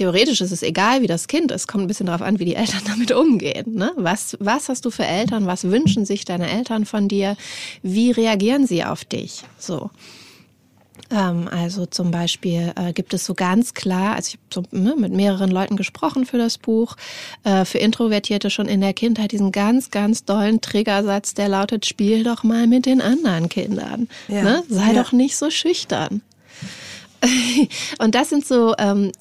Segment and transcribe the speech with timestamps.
[0.00, 1.68] theoretisch ist es egal, wie das Kind ist.
[1.68, 3.74] Kommt ein bisschen darauf an, wie die Eltern damit umgehen.
[3.74, 3.92] Ne?
[3.96, 5.46] Was, was hast du für Eltern?
[5.46, 7.36] Was wünschen sich deine Eltern von dir?
[7.82, 9.42] Wie reagieren sie auf dich?
[9.58, 9.90] So.
[11.10, 14.94] Ähm, also zum Beispiel äh, gibt es so ganz klar, also ich habe so, ne,
[14.96, 16.96] mit mehreren Leuten gesprochen für das Buch,
[17.44, 22.24] äh, für Introvertierte schon in der Kindheit diesen ganz, ganz dollen Triggersatz, der lautet, spiel
[22.24, 24.08] doch mal mit den anderen Kindern.
[24.28, 24.42] Ja.
[24.42, 24.62] Ne?
[24.68, 25.02] Sei ja.
[25.02, 26.22] doch nicht so schüchtern.
[27.98, 29.12] Und das sind so ähm,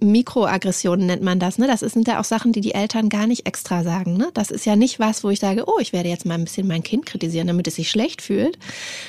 [0.00, 1.58] Mikroaggressionen nennt man das.
[1.58, 1.66] Ne?
[1.66, 4.16] Das sind ja auch Sachen, die die Eltern gar nicht extra sagen.
[4.16, 4.30] Ne?
[4.34, 6.66] Das ist ja nicht was, wo ich sage, oh, ich werde jetzt mal ein bisschen
[6.66, 8.58] mein Kind kritisieren, damit es sich schlecht fühlt,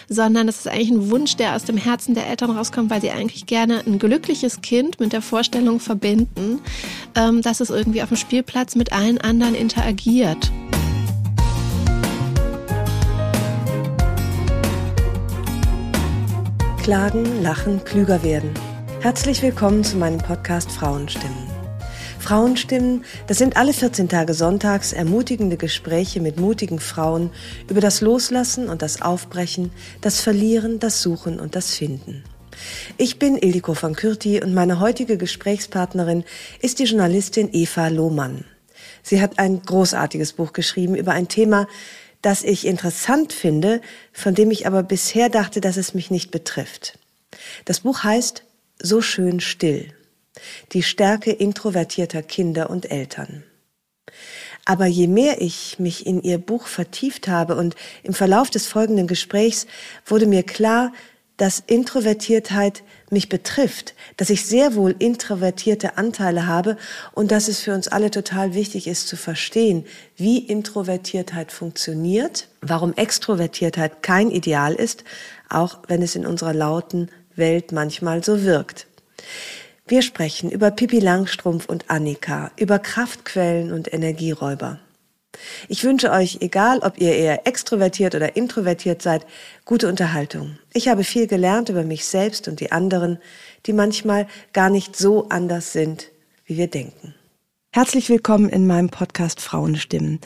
[0.10, 3.12] sondern das ist eigentlich ein Wunsch, der aus dem Herzen der Eltern rauskommt, weil sie
[3.12, 6.60] eigentlich gerne ein glückliches Kind mit der Vorstellung verbinden,
[7.16, 10.52] ähm, dass es irgendwie auf dem Spielplatz mit allen anderen interagiert.
[16.86, 18.54] Klagen, lachen, klüger werden.
[19.02, 21.50] Herzlich willkommen zu meinem Podcast Frauenstimmen.
[22.20, 27.32] Frauenstimmen, das sind alle 14 Tage sonntags ermutigende Gespräche mit mutigen Frauen
[27.68, 32.24] über das Loslassen und das Aufbrechen, das Verlieren, das Suchen und das Finden.
[32.98, 36.24] Ich bin Ildiko von Kürti und meine heutige Gesprächspartnerin
[36.62, 38.46] ist die Journalistin Eva Lohmann.
[39.02, 41.68] Sie hat ein großartiges Buch geschrieben über ein Thema,
[42.26, 43.82] das ich interessant finde,
[44.12, 46.98] von dem ich aber bisher dachte, dass es mich nicht betrifft.
[47.66, 48.44] Das Buch heißt
[48.82, 49.94] So schön still.
[50.72, 53.44] Die Stärke introvertierter Kinder und Eltern.
[54.66, 59.06] Aber je mehr ich mich in ihr Buch vertieft habe und im Verlauf des folgenden
[59.06, 59.68] Gesprächs
[60.04, 60.94] wurde mir klar,
[61.38, 62.82] dass Introvertiertheit
[63.12, 66.78] mich betrifft, dass ich sehr wohl introvertierte Anteile habe
[67.14, 69.86] und dass es für uns alle total wichtig ist zu verstehen,
[70.16, 75.04] wie Introvertiertheit funktioniert, warum Extrovertiertheit kein Ideal ist,
[75.50, 78.88] auch wenn es in unserer lauten Welt manchmal so wirkt.
[79.88, 84.80] Wir sprechen über Pippi Langstrumpf und Annika, über Kraftquellen und Energieräuber.
[85.68, 89.26] Ich wünsche euch, egal ob ihr eher extrovertiert oder introvertiert seid,
[89.66, 90.58] gute Unterhaltung.
[90.74, 93.20] Ich habe viel gelernt über mich selbst und die anderen,
[93.66, 96.12] die manchmal gar nicht so anders sind,
[96.46, 97.16] wie wir denken.
[97.72, 100.22] Herzlich willkommen in meinem Podcast Frauenstimmen.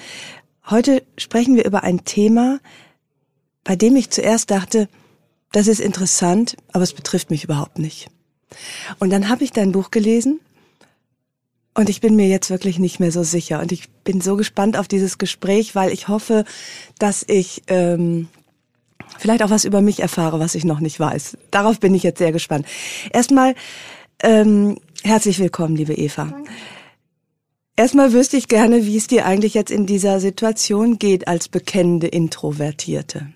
[0.69, 2.59] Heute sprechen wir über ein Thema,
[3.63, 4.88] bei dem ich zuerst dachte,
[5.51, 8.07] das ist interessant, aber es betrifft mich überhaupt nicht.
[9.00, 10.39] Und dann habe ich dein Buch gelesen
[11.79, 13.62] und ich bin mir jetzt wirklich nicht mehr so sicher.
[13.62, 16.44] Und ich bin so gespannt auf dieses Gespräch, weil ich hoffe,
[17.00, 18.28] dass ich ähm,
[19.17, 21.38] vielleicht auch was über mich erfahre, was ich noch nicht weiß.
[21.51, 22.66] Darauf bin ich jetzt sehr gespannt.
[23.13, 23.56] Erstmal
[24.22, 26.25] ähm, herzlich willkommen, liebe Eva.
[26.25, 26.51] Danke.
[27.78, 32.07] Erstmal wüsste ich gerne, wie es dir eigentlich jetzt in dieser Situation geht als bekennende
[32.07, 33.28] Introvertierte.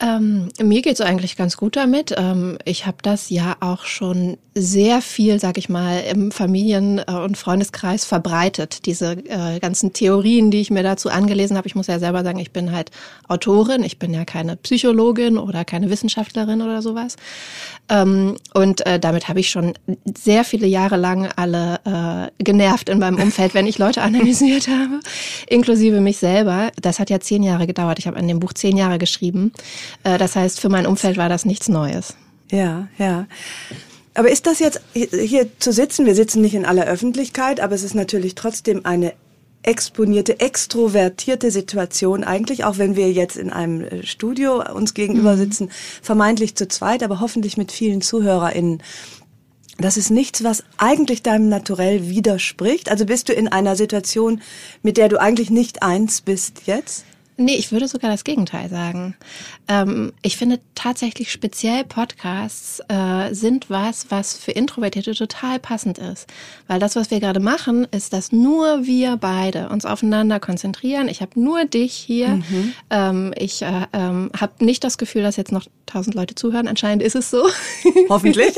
[0.00, 2.12] Ähm, mir geht's eigentlich ganz gut damit.
[2.18, 7.12] Ähm, ich habe das ja auch schon sehr viel, sag ich mal, im Familien- äh,
[7.12, 8.86] und Freundeskreis verbreitet.
[8.86, 11.66] Diese äh, ganzen Theorien, die ich mir dazu angelesen habe.
[11.66, 12.90] Ich muss ja selber sagen, ich bin halt
[13.28, 13.82] Autorin.
[13.82, 17.16] Ich bin ja keine Psychologin oder keine Wissenschaftlerin oder sowas.
[17.88, 19.74] Ähm, und äh, damit habe ich schon
[20.16, 25.00] sehr viele Jahre lang alle äh, genervt in meinem Umfeld, wenn ich Leute analysiert habe,
[25.48, 26.70] inklusive mich selber.
[26.80, 27.98] Das hat ja zehn Jahre gedauert.
[27.98, 29.52] Ich habe an dem Buch zehn Jahre geschrieben.
[30.04, 32.16] Äh, das heißt, für mein Umfeld war das nichts Neues.
[32.50, 33.26] Ja, ja.
[34.14, 36.06] Aber ist das jetzt hier zu sitzen?
[36.06, 39.12] Wir sitzen nicht in aller Öffentlichkeit, aber es ist natürlich trotzdem eine
[39.64, 45.38] exponierte, extrovertierte Situation eigentlich, auch wenn wir jetzt in einem äh, Studio uns gegenüber mhm.
[45.38, 45.70] sitzen,
[46.02, 48.82] vermeintlich zu zweit, aber hoffentlich mit vielen ZuhörerInnen.
[49.78, 52.90] Das ist nichts, was eigentlich deinem Naturell widerspricht.
[52.90, 54.40] Also bist du in einer Situation,
[54.82, 57.04] mit der du eigentlich nicht eins bist jetzt?
[57.36, 59.16] Nee, ich würde sogar das Gegenteil sagen.
[59.66, 66.28] Ähm, ich finde tatsächlich speziell Podcasts äh, sind was, was für Introvertierte total passend ist.
[66.68, 71.08] Weil das, was wir gerade machen, ist, dass nur wir beide uns aufeinander konzentrieren.
[71.08, 72.28] Ich habe nur dich hier.
[72.28, 72.72] Mhm.
[72.90, 76.68] Ähm, ich äh, ähm, habe nicht das Gefühl, dass jetzt noch tausend Leute zuhören.
[76.68, 77.48] Anscheinend ist es so.
[78.08, 78.54] Hoffentlich.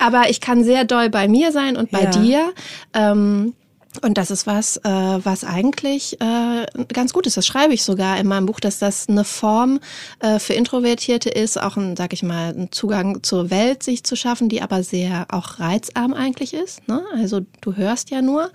[0.00, 2.10] Aber ich kann sehr doll bei mir sein und bei ja.
[2.10, 2.52] dir.
[2.92, 3.54] Ähm,
[4.02, 7.36] und das ist was, äh, was eigentlich äh, ganz gut ist.
[7.36, 9.80] Das schreibe ich sogar in meinem Buch, dass das eine Form
[10.20, 14.14] äh, für Introvertierte ist, auch ein, sag ich mal, ein Zugang zur Welt sich zu
[14.14, 16.86] schaffen, die aber sehr auch reizarm eigentlich ist.
[16.86, 17.02] Ne?
[17.14, 18.50] Also du hörst ja nur.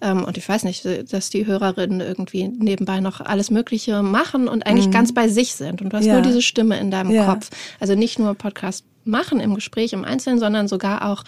[0.00, 4.66] Ähm, und ich weiß nicht, dass die Hörerinnen irgendwie nebenbei noch alles Mögliche machen und
[4.66, 4.92] eigentlich mhm.
[4.92, 5.82] ganz bei sich sind.
[5.82, 6.14] Und du hast ja.
[6.14, 7.26] nur diese Stimme in deinem ja.
[7.26, 7.50] Kopf.
[7.78, 11.22] Also nicht nur Podcast machen im Gespräch im Einzelnen, sondern sogar auch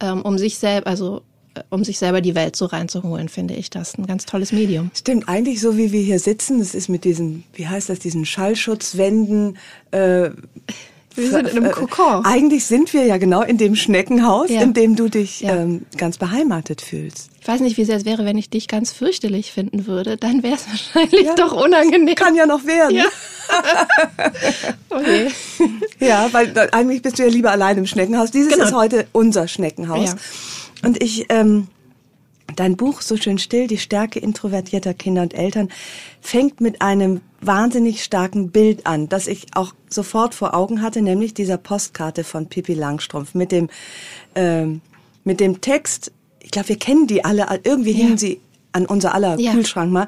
[0.00, 1.22] ähm, um sich selbst, also
[1.70, 4.90] um sich selber die Welt so reinzuholen, finde ich das ein ganz tolles Medium.
[4.94, 8.24] Stimmt, eigentlich so wie wir hier sitzen, das ist mit diesen, wie heißt das, diesen
[8.26, 9.58] Schallschutzwänden,
[9.90, 10.30] äh,
[11.18, 12.24] Wir sind in einem Kokon.
[12.24, 14.60] Äh, eigentlich sind wir ja genau in dem Schneckenhaus, Ja.
[14.60, 15.56] in dem du dich Ja.
[15.56, 17.30] ähm, ganz beheimatet fühlst.
[17.40, 20.18] Ich weiß nicht, wie sehr es wäre, wenn ich dich ganz fürchterlich finden würde.
[20.18, 21.34] Dann wäre es wahrscheinlich Ja.
[21.34, 22.14] doch unangenehm.
[22.16, 22.96] Kann ja noch werden.
[22.96, 23.04] Ja.
[24.90, 25.28] Okay.
[26.00, 28.30] Ja, weil eigentlich bist du ja lieber allein im Schneckenhaus.
[28.30, 28.64] Dieses Genau.
[28.64, 30.16] ist heute unser Schneckenhaus.
[30.86, 31.68] Und ich, ähm,
[32.54, 35.68] dein Buch So schön still, die Stärke introvertierter Kinder und Eltern,
[36.20, 41.34] fängt mit einem wahnsinnig starken Bild an, das ich auch sofort vor Augen hatte, nämlich
[41.34, 43.68] dieser Postkarte von Pippi Langstrumpf mit dem,
[44.34, 44.80] ähm,
[45.24, 47.96] mit dem Text, ich glaube, wir kennen die alle, irgendwie Ja.
[47.98, 48.40] hingen sie
[48.72, 49.52] an unser aller Ja.
[49.52, 50.06] Kühlschrank mal.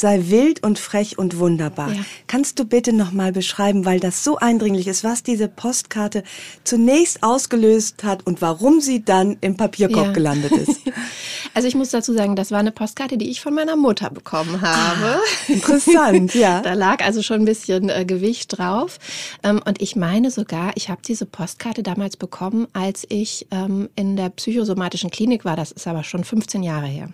[0.00, 1.92] Sei wild und frech und wunderbar.
[1.92, 2.00] Ja.
[2.26, 6.22] Kannst du bitte noch mal beschreiben, weil das so eindringlich ist, was diese Postkarte
[6.64, 10.12] zunächst ausgelöst hat und warum sie dann im Papierkorb Ja.
[10.12, 10.80] gelandet ist?
[11.52, 14.60] Also ich muss dazu sagen, das war eine Postkarte, die ich von meiner Mutter bekommen
[14.60, 15.18] habe.
[15.48, 16.60] Interessant, ja.
[16.60, 18.98] Da lag also schon ein bisschen äh, Gewicht drauf.
[19.42, 24.16] Ähm, und ich meine sogar, ich habe diese Postkarte damals bekommen, als ich ähm, in
[24.16, 25.56] der psychosomatischen Klinik war.
[25.56, 27.08] Das ist aber schon 15 Jahre her.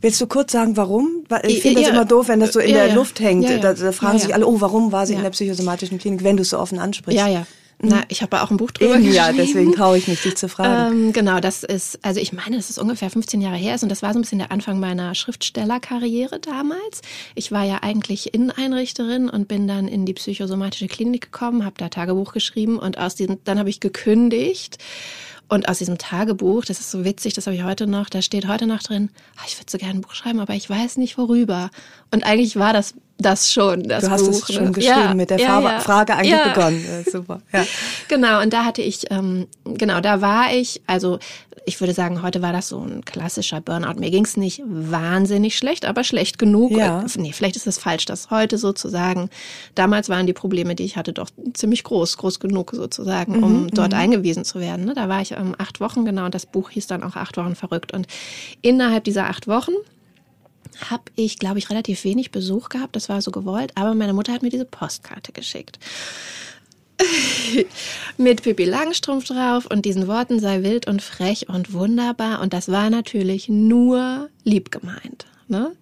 [0.00, 1.24] Willst du kurz sagen, warum?
[1.44, 2.94] Ich finde das immer doof, wenn das so in der.
[2.94, 3.48] Luft hängt.
[3.62, 6.42] Da, da fragen sich alle, oh, warum war sie in der psychosomatischen Klinik, wenn du
[6.42, 7.18] es so offen ansprichst?
[7.18, 7.46] Ja, ja.
[7.82, 9.16] Na, ich habe auch ein Buch drüber Eben, geschrieben.
[9.16, 10.70] ja, deswegen traue ich mich, dich zu fragen.
[10.90, 13.88] Ähm, genau, das ist, also ich meine, das ist ungefähr 15 Jahre her ist und
[13.88, 17.00] das war so ein bisschen der Anfang meiner Schriftstellerkarriere damals.
[17.34, 21.88] Ich war ja eigentlich Inneneinrichterin und bin dann in die psychosomatische Klinik gekommen, habe da
[21.88, 24.78] Tagebuch geschrieben und aus diesem, dann habe ich gekündigt.
[25.50, 28.46] Und aus diesem Tagebuch, das ist so witzig, das habe ich heute noch, da steht
[28.46, 31.18] heute noch drin, ah, ich würde so gerne ein Buch schreiben, aber ich weiß nicht
[31.18, 31.70] worüber.
[32.12, 34.48] Und eigentlich war das das schon, das du hast Buch.
[34.48, 34.72] es schon ne?
[34.72, 35.80] geschrieben, Ja, mit der ja, Frage, ja.
[35.80, 37.04] Frage eigentlich begonnen.
[37.10, 37.42] Super.
[37.52, 37.66] Ja.
[38.08, 41.18] Genau, und da hatte ich, ähm, genau, da war ich, also
[41.66, 44.00] ich würde sagen, heute war das so ein klassischer Burnout.
[44.00, 46.72] Mir ging's nicht wahnsinnig schlecht, aber schlecht genug.
[46.72, 47.02] Ja.
[47.02, 49.28] Äh, Nee, vielleicht ist es falsch, das heute so zu sagen.
[49.74, 53.94] Damals waren die Probleme, die ich hatte, doch ziemlich groß, groß genug sozusagen, um dort
[53.94, 54.86] eingewiesen zu werden.
[54.86, 54.94] Ne?
[54.94, 57.54] Da war ich ähm, acht Wochen, genau, und das Buch hieß dann auch acht Wochen
[57.54, 57.92] verrückt.
[57.92, 58.06] Und
[58.62, 59.72] innerhalb dieser acht Wochen
[60.88, 62.96] habe ich, glaube ich, relativ wenig Besuch gehabt.
[62.96, 63.72] Das war so gewollt.
[63.74, 65.78] Aber meine Mutter hat mir diese Postkarte geschickt.
[68.16, 72.40] Mit Pippi Langstrumpf drauf und diesen Worten sei wild und frech und wunderbar.
[72.40, 75.26] Und das war natürlich nur lieb gemeint.
[75.48, 75.72] Ne?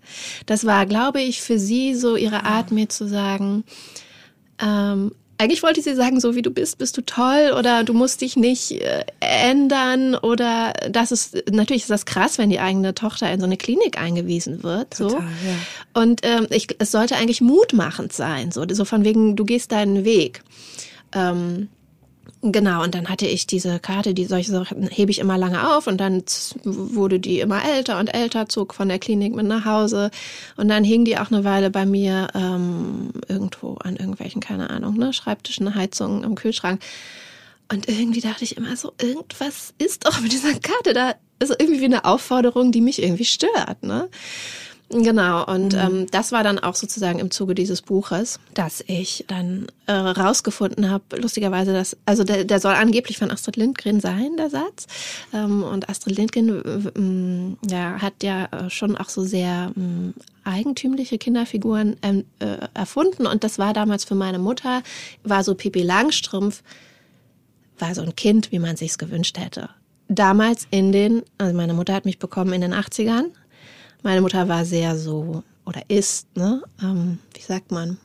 [0.47, 3.65] Das war, glaube ich, für sie so ihre Art, mir zu sagen,
[4.61, 8.21] ähm, eigentlich wollte sie sagen, so wie du bist, bist du toll oder du musst
[8.21, 13.31] dich nicht äh, ändern oder das ist, natürlich ist das krass, wenn die eigene Tochter
[13.31, 14.95] in so eine Klinik eingewiesen wird.
[14.95, 15.11] So.
[15.11, 16.03] Total, ja.
[16.03, 20.05] Und ähm, ich, es sollte eigentlich mutmachend sein, so, so von wegen, du gehst deinen
[20.05, 20.43] Weg.
[21.15, 21.69] Ähm,
[22.41, 25.89] Genau, und dann hatte ich diese Karte, die solche Sachen hebe ich immer lange auf
[25.89, 26.23] und dann
[26.63, 30.13] wurde die immer älter und älter, zog von der Klinik mit nach Hause
[30.57, 34.97] und dann hing die auch eine Weile bei mir ähm, irgendwo an irgendwelchen, keine Ahnung,
[34.97, 36.81] ne, Schreibtischen, Heizungen im Kühlschrank.
[37.73, 41.81] Und irgendwie dachte ich immer so, irgendwas ist doch mit dieser Karte da, ist irgendwie
[41.81, 44.09] wie eine Aufforderung, die mich irgendwie stört, ne?
[44.91, 49.67] Genau, und ähm, das war dann auch sozusagen im Zuge dieses Buches, dass ich dann
[49.87, 54.49] äh, rausgefunden habe, lustigerweise, dass, also der, der soll angeblich von Astrid Lindgren sein, der
[54.49, 54.87] Satz.
[55.35, 60.15] Ähm, und Astrid Lindgren äh, ja, hat ja äh, schon auch so sehr ähm,
[60.45, 63.27] eigentümliche Kinderfiguren ähm, äh, erfunden.
[63.27, 64.83] Und das war damals für meine Mutter,
[65.23, 66.63] war so Pippi Langstrumpf,
[67.79, 69.69] war so ein Kind, wie man sich's gewünscht hätte.
[70.09, 73.27] Damals in den, also meine Mutter hat mich bekommen in den 80ern.
[74.03, 77.99] Meine Mutter war sehr so, oder ist, ne, ähm, wie sagt man,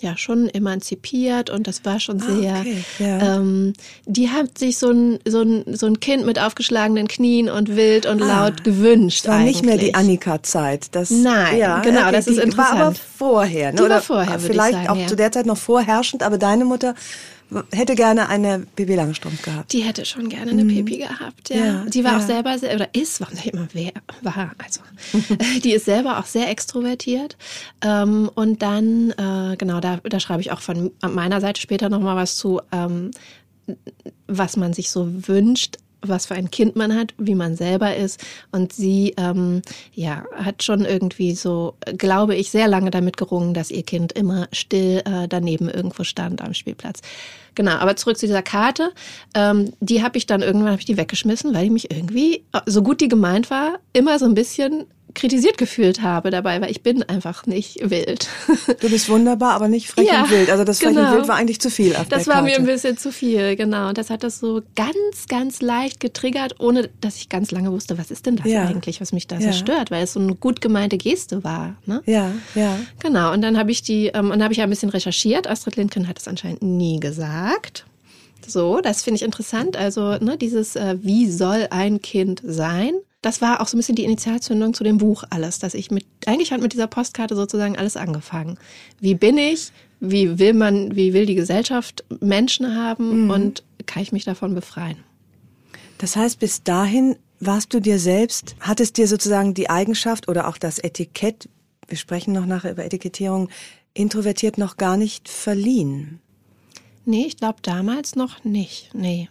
[0.00, 3.36] ja, schon emanzipiert und das war schon sehr, Ah, okay, ja.
[3.36, 3.72] ähm,
[4.04, 8.06] die hat sich so ein, so, ein, so ein Kind mit aufgeschlagenen Knien und wild
[8.06, 9.28] und Ah, laut gewünscht.
[9.28, 9.96] War nicht mehr die eigentlich.
[9.96, 10.88] Annika-Zeit.
[10.96, 12.98] Das, Nein, genau, das ist die War aber interessant.
[13.16, 13.70] vorher.
[13.70, 13.76] Ne?
[13.76, 15.06] Die war Oder vorher, würde ich Vielleicht sagen, auch ja.
[15.06, 16.96] zu der Zeit noch vorherrschend, aber deine Mutter
[17.72, 19.72] hätte gerne eine Bibi Langstrumpf gehabt.
[19.72, 21.56] Die hätte schon gerne eine Pipi gehabt, ja.
[21.56, 21.64] Mhm.
[21.64, 22.18] Ja, die war ja.
[22.18, 23.92] auch selber sehr, oder ist, sag ich immer wer,
[24.22, 24.80] war, also,
[25.64, 27.36] die ist selber auch sehr extrovertiert.
[27.82, 32.16] Ähm, und dann, äh, genau, da, da schreibe ich auch von meiner Seite später nochmal
[32.16, 33.10] was zu, ähm,
[34.26, 38.22] was man sich so wünscht, was für ein Kind man hat, wie man selber ist.
[38.50, 39.62] Und sie, ähm,
[39.94, 44.48] ja, hat schon irgendwie so, glaube ich, sehr lange damit gerungen, dass ihr Kind immer
[44.52, 47.00] still äh, daneben irgendwo stand am Spielplatz.
[47.54, 48.92] Genau, aber zurück zu dieser Karte.
[49.34, 52.82] Ähm, die habe ich dann irgendwann hab ich die weggeschmissen, weil ich mich irgendwie, so
[52.82, 57.02] gut die gemeint war, immer so ein bisschen kritisiert gefühlt habe dabei, weil ich bin
[57.04, 58.28] einfach nicht wild.
[58.80, 60.50] Du bist wunderbar, aber nicht frech Ja, und wild.
[60.50, 61.10] Also das frech genau.
[61.10, 62.62] und wild war eigentlich zu viel Das war mir Karte.
[62.62, 63.88] ein bisschen zu viel, genau.
[63.88, 67.98] Und das hat das so ganz, ganz leicht getriggert, ohne dass ich ganz lange wusste,
[67.98, 68.66] was ist denn das Ja.
[68.66, 69.52] eigentlich, was mich da Ja.
[69.52, 71.76] so stört, weil es so eine gut gemeinte Geste war.
[71.86, 72.02] Ne?
[72.06, 72.78] Ja, ja.
[73.00, 75.46] Genau, und dann habe ich die, ähm, und dann habe ich ja ein bisschen recherchiert.
[75.46, 77.84] Astrid Lindgren hat es anscheinend nie gesagt.
[78.46, 79.76] So, das finde ich interessant.
[79.76, 82.92] Also, ne, dieses, äh, wie soll ein Kind sein?
[83.22, 86.04] Das war auch so ein bisschen die Initialzündung zu dem Buch alles, dass ich mit,
[86.26, 88.58] eigentlich hat mit dieser Postkarte sozusagen alles angefangen.
[89.00, 89.72] Wie bin ich?
[90.00, 93.24] Wie will man, wie will die Gesellschaft Menschen haben?
[93.24, 93.30] Mhm.
[93.30, 94.96] Und kann ich mich davon befreien?
[95.98, 100.58] Das heißt, bis dahin warst du dir selbst, hattest dir sozusagen die Eigenschaft oder auch
[100.58, 101.48] das Etikett,
[101.86, 103.48] wir sprechen noch nachher über Etikettierung,
[103.94, 106.20] introvertiert noch gar nicht verliehen?
[107.04, 108.90] Nee, ich glaube damals noch nicht.
[108.94, 109.28] Nee.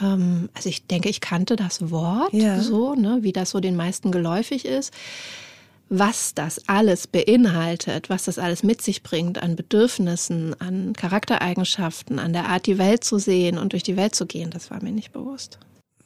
[0.00, 2.60] Ähm, also ich denke, ich kannte das Wort ja.
[2.60, 4.92] so, ne, wie das so den meisten geläufig ist.
[5.88, 12.32] Was das alles beinhaltet, was das alles mit sich bringt an Bedürfnissen, an Charaktereigenschaften, an
[12.32, 14.92] der Art, die Welt zu sehen und durch die Welt zu gehen, das war mir
[14.92, 15.58] nicht bewusst.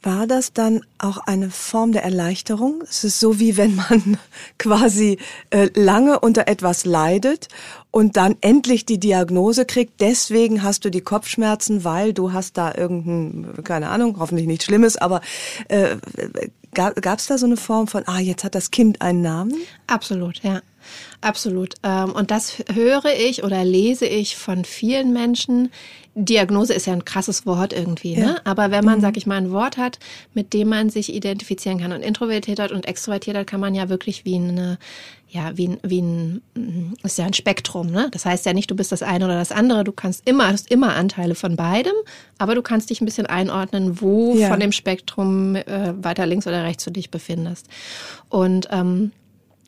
[0.03, 2.83] War das dann auch eine Form der Erleichterung?
[2.87, 4.17] Es ist so wie wenn man
[4.59, 5.17] quasi
[5.49, 7.47] äh, lange unter etwas leidet
[7.89, 9.99] und dann endlich die Diagnose kriegt.
[9.99, 14.97] Deswegen hast du die Kopfschmerzen, weil du hast da irgendein, keine Ahnung, hoffentlich nichts Schlimmes,
[14.97, 15.21] aber
[15.67, 15.97] äh,
[16.73, 19.55] gab es da so eine Form von, ah, jetzt hat das Kind einen Namen?
[19.87, 20.61] Absolut, ja.
[21.21, 21.75] Absolut.
[21.83, 25.71] Ähm, und das höre ich oder lese ich von vielen Menschen.
[26.19, 28.21] Diagnose ist ja ein krasses Wort irgendwie, ne?
[28.21, 28.25] ja.
[28.33, 28.45] ne?
[28.45, 29.01] Aber wenn man, mhm.
[29.01, 29.99] sag ich mal, ein Wort hat,
[30.33, 33.89] mit dem man sich identifizieren kann und introvertiert hat und extrovertiert hat, kann man ja
[33.89, 34.79] wirklich wie eine,
[35.29, 38.09] ja, wie ein, wie ein, mm, ist ja ein Spektrum, ne?
[38.11, 39.83] Das heißt ja nicht, du bist das eine oder das andere.
[39.83, 41.93] Du kannst immer, hast immer Anteile von beidem,
[42.37, 44.47] aber du kannst dich ein bisschen einordnen, wo ja.
[44.47, 47.67] von dem Spektrum äh, weiter links oder rechts du dich befindest.
[48.29, 49.11] Und ähm,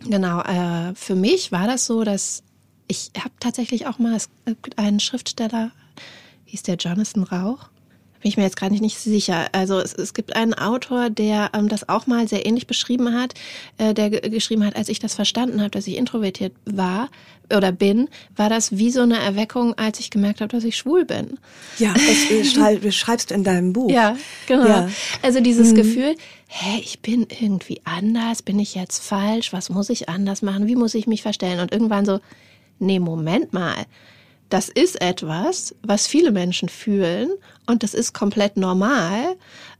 [0.06, 2.44] Genau, äh, für mich war das so, dass
[2.88, 4.18] ich habe tatsächlich auch mal
[4.76, 5.72] einen Schriftsteller,
[6.46, 7.70] hieß der Jonathan Rauch,
[8.22, 9.48] bin ich mir jetzt gerade nicht, nicht sicher.
[9.54, 13.34] Also es, es gibt einen Autor, der ähm, das auch mal sehr ähnlich beschrieben hat,
[13.78, 17.10] äh, der geschrieben hat, als ich das verstanden habe, dass ich introvertiert war
[17.56, 21.06] oder bin, war das wie so eine Erweckung, als ich gemerkt habe, dass ich schwul
[21.06, 21.40] bin.
[21.78, 23.90] Ja, das beschreibst du in deinem Buch.
[23.90, 24.68] Ja, genau.
[24.68, 24.90] Ja.
[25.22, 25.76] Also dieses mhm.
[25.76, 26.16] Gefühl,
[26.52, 30.76] hä, ich bin irgendwie anders, bin ich jetzt falsch, was muss ich anders machen, wie
[30.76, 31.60] muss ich mich verstellen?
[31.60, 32.20] Und irgendwann so,
[32.80, 33.86] nee, Moment mal
[34.50, 37.30] das ist etwas, was viele Menschen fühlen
[37.68, 39.36] und das ist komplett normal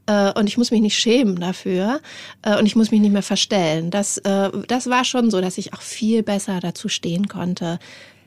[0.06, 2.00] äh, und ich muss mich nicht schämen dafür
[2.42, 3.90] äh, und ich muss mich nicht mehr verstellen.
[3.90, 7.78] Das, äh, das war schon so, dass ich auch viel besser dazu stehen konnte,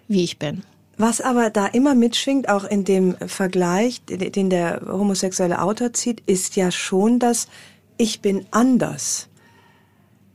[0.07, 0.63] wie ich bin.
[0.97, 6.55] Was aber da immer mitschwingt, auch in dem Vergleich, den der homosexuelle Autor zieht, ist
[6.55, 7.47] ja schon das
[7.97, 9.27] Ich bin anders.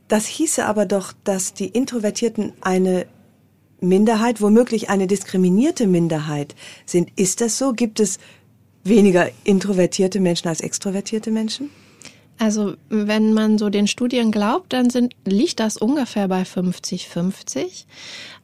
[0.09, 3.07] Das hieße aber doch, dass die Introvertierten eine
[3.81, 6.55] Minderheit, womöglich eine diskriminierte Minderheit
[6.87, 7.11] sind.
[7.17, 7.73] Ist das so?
[7.73, 8.19] Gibt es
[8.85, 11.71] weniger introvertierte Menschen als extrovertierte Menschen?
[12.39, 17.85] Also wenn man so den Studien glaubt, dann sind, liegt das ungefähr bei 50-50.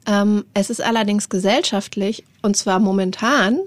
[0.06, 3.60] Ähm, es ist allerdings gesellschaftlich, und zwar momentan,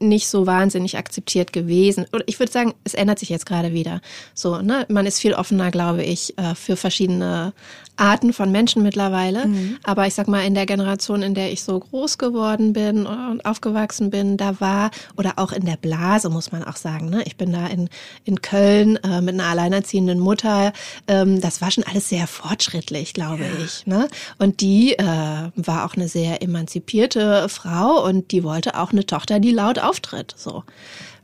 [0.00, 2.06] nicht so wahnsinnig akzeptiert gewesen.
[2.12, 4.00] Oder ich würde sagen, es ändert sich jetzt gerade wieder.
[4.34, 7.52] So, ne, man ist viel offener, glaube ich, äh, für verschiedene
[8.00, 9.46] Arten von Menschen mittlerweile.
[9.46, 9.78] Mhm.
[9.84, 13.44] Aber ich sag mal, in der Generation, in der ich so groß geworden bin und
[13.44, 17.22] aufgewachsen bin, da war, oder auch in der Blase, muss man auch sagen, ne?
[17.26, 17.88] Ich bin da in,
[18.24, 20.72] in Köln äh, mit einer alleinerziehenden Mutter.
[21.06, 23.64] Ähm, das war schon alles sehr fortschrittlich, glaube ja.
[23.64, 23.86] ich.
[23.86, 24.08] Ne?
[24.38, 29.40] Und die äh, war auch eine sehr emanzipierte Frau und die wollte auch eine Tochter,
[29.40, 30.34] die laut auftritt.
[30.36, 30.64] So.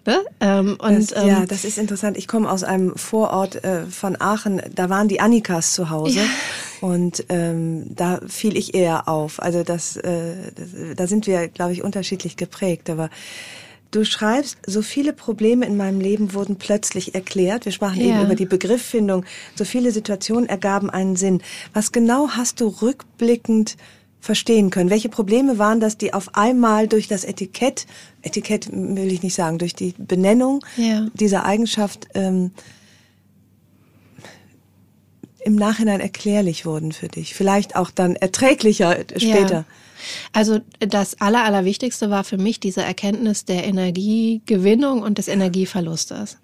[0.06, 0.24] Ne?
[0.40, 2.16] Ähm, und, das, ähm, ja, das ist interessant.
[2.16, 4.62] Ich komme aus einem Vorort äh, von Aachen.
[4.74, 6.24] Da waren die Annikas zu Hause ja.
[6.80, 9.42] und ähm, da fiel ich eher auf.
[9.42, 12.88] Also das, äh, das da sind wir, glaube ich, unterschiedlich geprägt.
[12.88, 13.10] Aber
[13.92, 17.64] Du schreibst, so viele Probleme in meinem Leben wurden plötzlich erklärt.
[17.64, 18.16] Wir sprachen ja.
[18.16, 19.24] eben über die Begriffsfindung.
[19.54, 21.40] So viele Situationen ergaben einen Sinn.
[21.72, 23.76] Was genau hast du rückblickend
[24.20, 24.90] verstehen können?
[24.90, 27.86] Welche Probleme waren das, die auf einmal durch das Etikett,
[28.22, 31.06] Etikett will ich nicht sagen, durch die Benennung ja.
[31.14, 32.50] dieser Eigenschaft ähm,
[35.44, 37.34] im Nachhinein erklärlich wurden für dich?
[37.34, 39.54] Vielleicht auch dann erträglicher später.
[39.54, 39.64] Ja.
[40.32, 46.38] Also das Aller, Allerwichtigste war für mich diese Erkenntnis der Energiegewinnung und des Energieverlustes.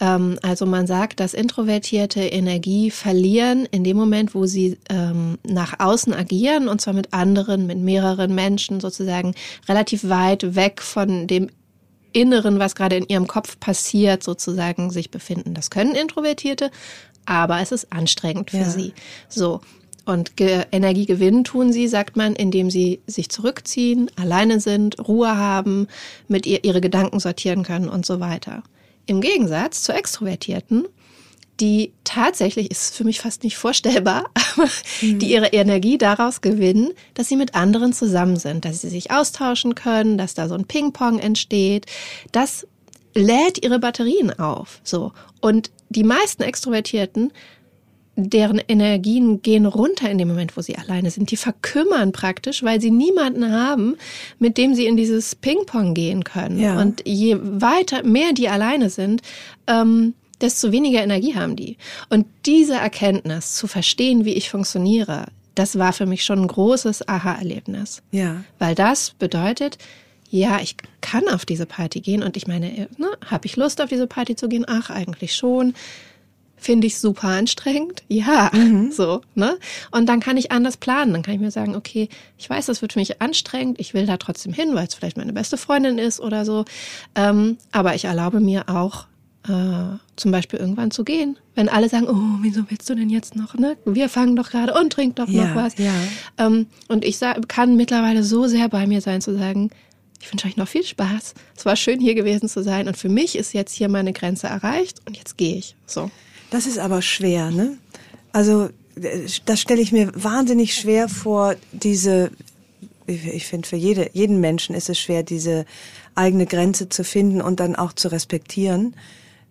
[0.00, 5.80] Ähm, also man sagt, dass introvertierte Energie verlieren in dem Moment, wo sie ähm, nach
[5.80, 9.34] außen agieren und zwar mit anderen, mit mehreren Menschen sozusagen
[9.68, 11.48] relativ weit weg von dem
[12.12, 15.54] Inneren, was gerade in ihrem Kopf passiert, sozusagen sich befinden.
[15.54, 16.70] Das können Introvertierte,
[17.26, 18.70] aber es ist anstrengend für ja.
[18.70, 18.94] sie.
[19.28, 19.60] So.
[20.06, 25.36] Und Ge Energie gewinnen tun sie, sagt man, indem sie sich zurückziehen, alleine sind, Ruhe
[25.36, 25.88] haben,
[26.28, 28.62] mit ihr ihre Gedanken sortieren können und so weiter.
[29.06, 30.86] Im Gegensatz zu Extrovertierten,
[31.60, 34.68] die tatsächlich, ist für mich fast nicht vorstellbar, aber
[35.00, 35.18] mhm.
[35.18, 39.74] die ihre Energie daraus gewinnen, dass sie mit anderen zusammen sind, dass sie sich austauschen
[39.74, 41.86] können, dass da so ein Ping-Pong entsteht.
[42.32, 42.66] Das
[43.14, 44.80] lädt ihre Batterien auf.
[44.84, 45.12] So.
[45.40, 47.32] Und die meisten Extrovertierten,
[48.16, 51.30] deren Energien gehen runter in dem Moment, wo sie alleine sind.
[51.30, 53.96] Die verkümmern praktisch, weil sie niemanden haben,
[54.38, 56.58] mit dem sie in dieses Ping-Pong gehen können.
[56.58, 56.80] Ja.
[56.80, 59.20] Und je weiter, mehr die alleine sind,
[59.66, 61.76] ähm, desto weniger Energie haben die.
[62.08, 67.08] Und diese Erkenntnis, zu verstehen, wie ich funktioniere, das war für mich schon ein großes
[67.08, 68.02] Aha-Erlebnis.
[68.12, 68.44] Ja.
[68.58, 69.78] Weil das bedeutet,
[70.30, 73.88] ja, ich kann auf diese Party gehen und ich meine, ne, habe ich Lust auf
[73.88, 74.64] diese Party zu gehen?
[74.66, 75.74] Ach, eigentlich schon.
[76.66, 78.02] Finde ich super anstrengend.
[78.08, 78.90] Ja, mhm.
[78.90, 79.56] so, ne?
[79.92, 81.12] Und dann kann ich anders planen.
[81.12, 82.08] Dann kann ich mir sagen, okay,
[82.38, 83.78] ich weiß, das wird für mich anstrengend.
[83.78, 86.64] Ich will da trotzdem hin, weil es vielleicht meine beste Freundin ist oder so.
[87.14, 89.06] Ähm, aber ich erlaube mir auch,
[89.44, 91.36] äh, zum Beispiel irgendwann zu gehen.
[91.54, 93.76] Wenn alle sagen, oh, wieso willst du denn jetzt noch, ne?
[93.84, 95.78] Wir fangen doch gerade und trink doch ja, noch was.
[95.78, 95.94] Ja.
[96.36, 99.70] Ähm, und ich kann mittlerweile so sehr bei mir sein, zu sagen,
[100.20, 101.34] ich wünsche euch noch viel Spaß.
[101.56, 102.88] Es war schön, hier gewesen zu sein.
[102.88, 105.76] Und für mich ist jetzt hier meine Grenze erreicht und jetzt gehe ich.
[105.86, 106.10] So.
[106.50, 107.78] Das ist aber schwer, ne?
[108.32, 108.68] Also,
[109.44, 112.30] das stelle ich mir wahnsinnig schwer vor, diese,
[113.06, 115.66] ich finde, für jede, jeden Menschen ist es schwer, diese
[116.14, 118.94] eigene Grenze zu finden und dann auch zu respektieren.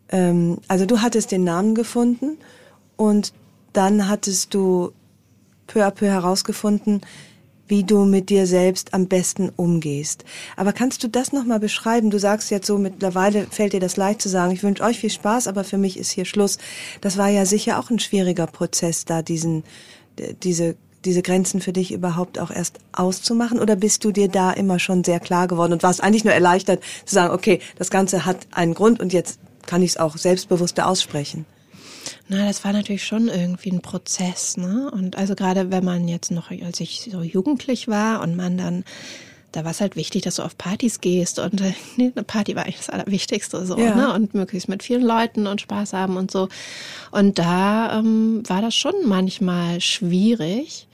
[0.10, 2.38] Ähm, also du hattest den Namen gefunden
[2.98, 3.34] und
[3.74, 4.92] dann hattest du
[5.68, 7.02] peu à peu herausgefunden,
[7.68, 10.24] wie du mit dir selbst am besten umgehst.
[10.56, 12.10] Aber kannst du das nochmal beschreiben?
[12.10, 15.10] Du sagst jetzt so, mittlerweile fällt dir das leicht zu sagen, ich wünsche euch viel
[15.10, 16.58] Spaß, aber für mich ist hier Schluss.
[17.02, 19.64] Das war ja sicher auch ein schwieriger Prozess, da diesen,
[20.44, 23.60] diese, diese Grenzen für dich überhaupt auch erst auszumachen?
[23.60, 26.84] Oder bist du dir da immer schon sehr klar geworden und warst eigentlich nur erleichtert
[27.06, 30.88] zu sagen, okay, das Ganze hat einen Grund und jetzt kann ich es auch selbstbewusster
[30.88, 31.46] aussprechen?
[32.28, 34.90] Na, das war natürlich schon irgendwie ein Prozess, ne?
[34.92, 38.84] Und also gerade wenn man jetzt noch, als ich so jugendlich war und man dann
[39.56, 41.62] da war es halt wichtig, dass du auf Partys gehst und
[41.96, 43.96] nee, eine Party war eigentlich das Allerwichtigste so, ja.
[43.96, 44.14] ne?
[44.14, 46.50] Und möglichst mit vielen Leuten und Spaß haben und so.
[47.12, 50.88] Und da ähm, war das schon manchmal schwierig.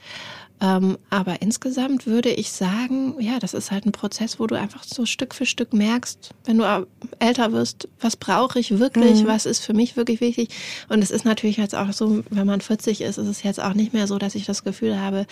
[0.62, 4.84] Ähm, aber insgesamt würde ich sagen, ja, das ist halt ein Prozess, wo du einfach
[4.84, 6.86] so Stück für Stück merkst, wenn du
[7.18, 9.26] älter wirst, was brauche ich wirklich, mhm.
[9.26, 10.50] was ist für mich wirklich wichtig.
[10.88, 13.74] Und es ist natürlich jetzt auch so, wenn man 40 ist, ist es jetzt auch
[13.74, 15.26] nicht mehr so, dass ich das Gefühl habe,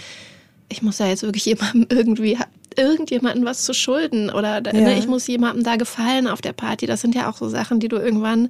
[0.69, 2.37] ich muss ja jetzt wirklich jemandem irgendwie
[2.77, 4.81] irgendjemandem was zu schulden oder ne, ja.
[4.81, 6.87] ne, ich muss jemandem da gefallen auf der Party.
[6.87, 8.49] Das sind ja auch so Sachen, die du irgendwann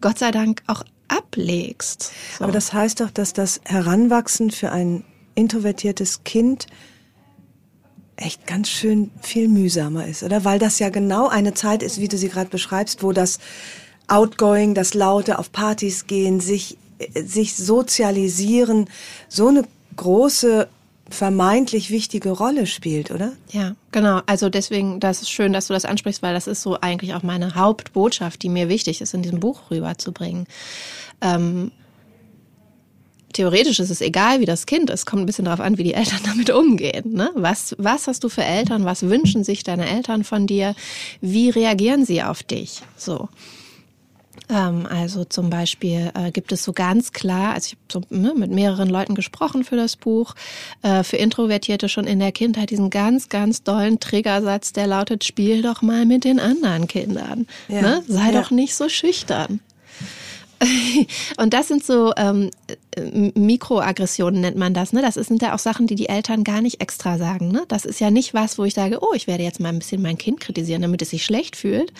[0.00, 2.12] Gott sei Dank auch ablegst.
[2.38, 2.44] So.
[2.44, 5.04] Aber das heißt doch, dass das Heranwachsen für ein
[5.36, 6.66] introvertiertes Kind
[8.16, 10.44] echt ganz schön viel mühsamer ist, oder?
[10.44, 13.38] Weil das ja genau eine Zeit ist, wie du sie gerade beschreibst, wo das
[14.08, 16.78] Outgoing, das Laute auf Partys gehen, sich,
[17.14, 18.88] sich sozialisieren,
[19.28, 19.64] so eine
[19.96, 20.68] große
[21.08, 23.32] vermeintlich wichtige Rolle spielt, oder?
[23.52, 24.22] Ja, genau.
[24.26, 27.22] Also deswegen, das ist schön, dass du das ansprichst, weil das ist so eigentlich auch
[27.22, 30.46] meine Hauptbotschaft, die mir wichtig ist, in diesem Buch rüberzubringen.
[31.20, 31.70] Ähm,
[33.36, 35.06] theoretisch ist es egal, wie das Kind ist.
[35.06, 37.12] Kommt ein bisschen darauf an, wie die Eltern damit umgehen.
[37.12, 37.30] Ne?
[37.34, 38.84] Was, was hast du für Eltern?
[38.84, 40.74] Was wünschen sich deine Eltern von dir?
[41.20, 42.82] Wie reagieren sie auf dich?
[42.96, 43.28] So.
[44.48, 48.32] Ähm, also zum Beispiel äh, gibt es so ganz klar, also ich habe so, ne,
[48.36, 50.34] mit mehreren Leuten gesprochen für das Buch,
[50.82, 55.62] äh, für Introvertierte schon in der Kindheit diesen ganz, ganz dollen Triggersatz, der lautet, spiel
[55.62, 57.46] doch mal mit den anderen Kindern.
[57.68, 57.82] Ja.
[57.82, 58.02] Ne?
[58.06, 58.40] Sei ja.
[58.40, 59.60] doch nicht so schüchtern.
[61.36, 62.50] Und das sind so ähm,
[62.98, 64.92] Mikroaggressionen nennt man das.
[64.92, 65.02] Ne?
[65.02, 67.48] Das sind ja auch Sachen, die die Eltern gar nicht extra sagen.
[67.48, 67.64] Ne?
[67.68, 70.00] Das ist ja nicht was, wo ich sage, oh, ich werde jetzt mal ein bisschen
[70.00, 71.92] mein Kind kritisieren, damit es sich schlecht fühlt,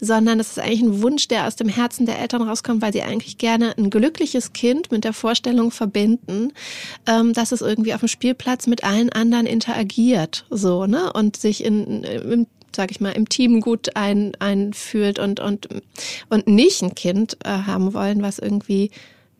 [0.00, 3.02] sondern das ist eigentlich ein Wunsch, der aus dem Herzen der Eltern rauskommt, weil sie
[3.02, 6.52] eigentlich gerne ein glückliches Kind mit der Vorstellung verbinden,
[7.06, 11.64] ähm, dass es irgendwie auf dem Spielplatz mit allen anderen interagiert, so ne und sich
[11.64, 15.68] in, im sag ich mal, im Team gut ein, einfühlt und, und,
[16.28, 18.90] und nicht ein Kind äh, haben wollen, was irgendwie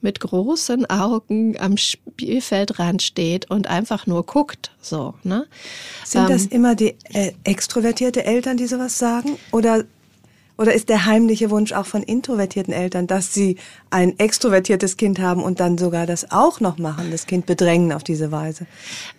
[0.04, 5.46] mit großen Augen am Spielfeldrand steht und einfach nur guckt, so, ne?
[6.04, 9.36] Sind ähm, das immer die äh, extrovertierte Eltern, die sowas sagen?
[9.50, 9.84] Oder
[10.56, 13.56] oder ist der heimliche Wunsch auch von introvertierten Eltern, dass sie
[13.90, 18.04] ein extrovertiertes Kind haben und dann sogar das auch noch machen, das Kind bedrängen auf
[18.04, 18.66] diese Weise?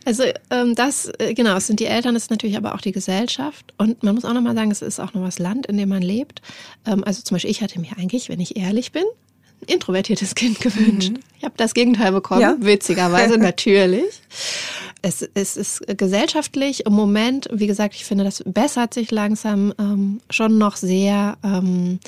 [0.06, 2.94] Also ähm, das, äh, genau, es sind die Eltern, es ist natürlich aber auch die
[2.94, 3.74] Gesellschaft.
[3.78, 6.02] Und man muss auch nochmal sagen, es ist auch noch das Land, in dem man
[6.02, 6.42] lebt.
[6.86, 9.04] Ähm, also zum Beispiel, ich hatte mir eigentlich, wenn ich ehrlich bin,
[9.66, 11.12] introvertiertes Kind gewünscht.
[11.12, 11.20] Mhm.
[11.38, 12.56] Ich habe das Gegenteil bekommen, ja.
[12.60, 14.22] witzigerweise natürlich.
[15.02, 20.22] Es, es ist gesellschaftlich im Moment, wie gesagt, ich finde, das bessert sich langsam ähm,
[20.30, 21.38] schon noch sehr.
[21.44, 22.00] Ähm,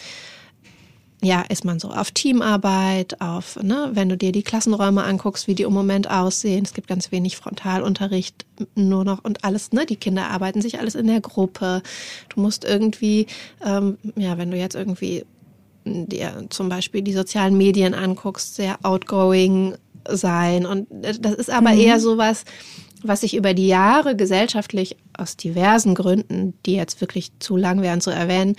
[1.21, 5.55] ja, ist man so auf Teamarbeit, auf, ne, wenn du dir die Klassenräume anguckst, wie
[5.55, 6.63] die im Moment aussehen.
[6.63, 10.93] Es gibt ganz wenig Frontalunterricht nur noch und alles, ne, die Kinder arbeiten sich alles
[10.93, 11.81] in der Gruppe.
[12.29, 13.25] Du musst irgendwie,
[13.65, 15.25] ähm, ja, wenn du jetzt irgendwie
[16.07, 19.75] dir zum Beispiel die sozialen Medien anguckst, sehr outgoing
[20.09, 20.65] sein.
[20.65, 21.79] Und das ist aber mhm.
[21.79, 22.45] eher sowas,
[23.03, 28.01] was sich über die Jahre gesellschaftlich aus diversen Gründen, die jetzt wirklich zu lang wären
[28.01, 28.55] zu erwähnen,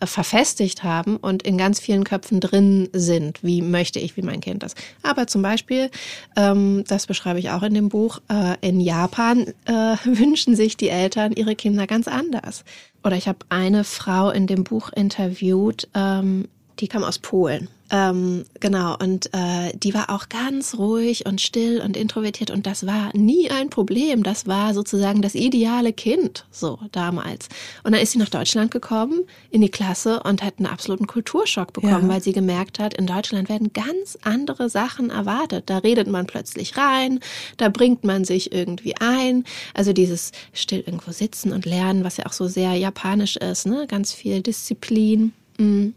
[0.00, 3.42] äh, verfestigt haben und in ganz vielen Köpfen drin sind.
[3.42, 4.74] Wie möchte ich, wie mein Kind das?
[5.02, 5.90] Aber zum Beispiel,
[6.36, 9.72] ähm, das beschreibe ich auch in dem Buch, äh, in Japan äh,
[10.04, 12.64] wünschen sich die Eltern ihre Kinder ganz anders.
[13.04, 16.48] Oder ich habe eine Frau in dem Buch interviewt, ähm,
[16.80, 17.68] die kam aus Polen.
[17.94, 22.86] Ähm, genau, und äh, die war auch ganz ruhig und still und introvertiert und das
[22.86, 24.22] war nie ein Problem.
[24.22, 27.48] Das war sozusagen das ideale Kind, so damals.
[27.82, 31.74] Und dann ist sie nach Deutschland gekommen, in die Klasse und hat einen absoluten Kulturschock
[31.74, 32.08] bekommen, ja.
[32.08, 35.64] weil sie gemerkt hat, in Deutschland werden ganz andere Sachen erwartet.
[35.66, 37.20] Da redet man plötzlich rein,
[37.58, 39.44] da bringt man sich irgendwie ein.
[39.74, 43.84] Also dieses still irgendwo sitzen und lernen, was ja auch so sehr japanisch ist, ne?
[43.86, 45.34] Ganz viel Disziplin.
[45.58, 45.92] Mhm.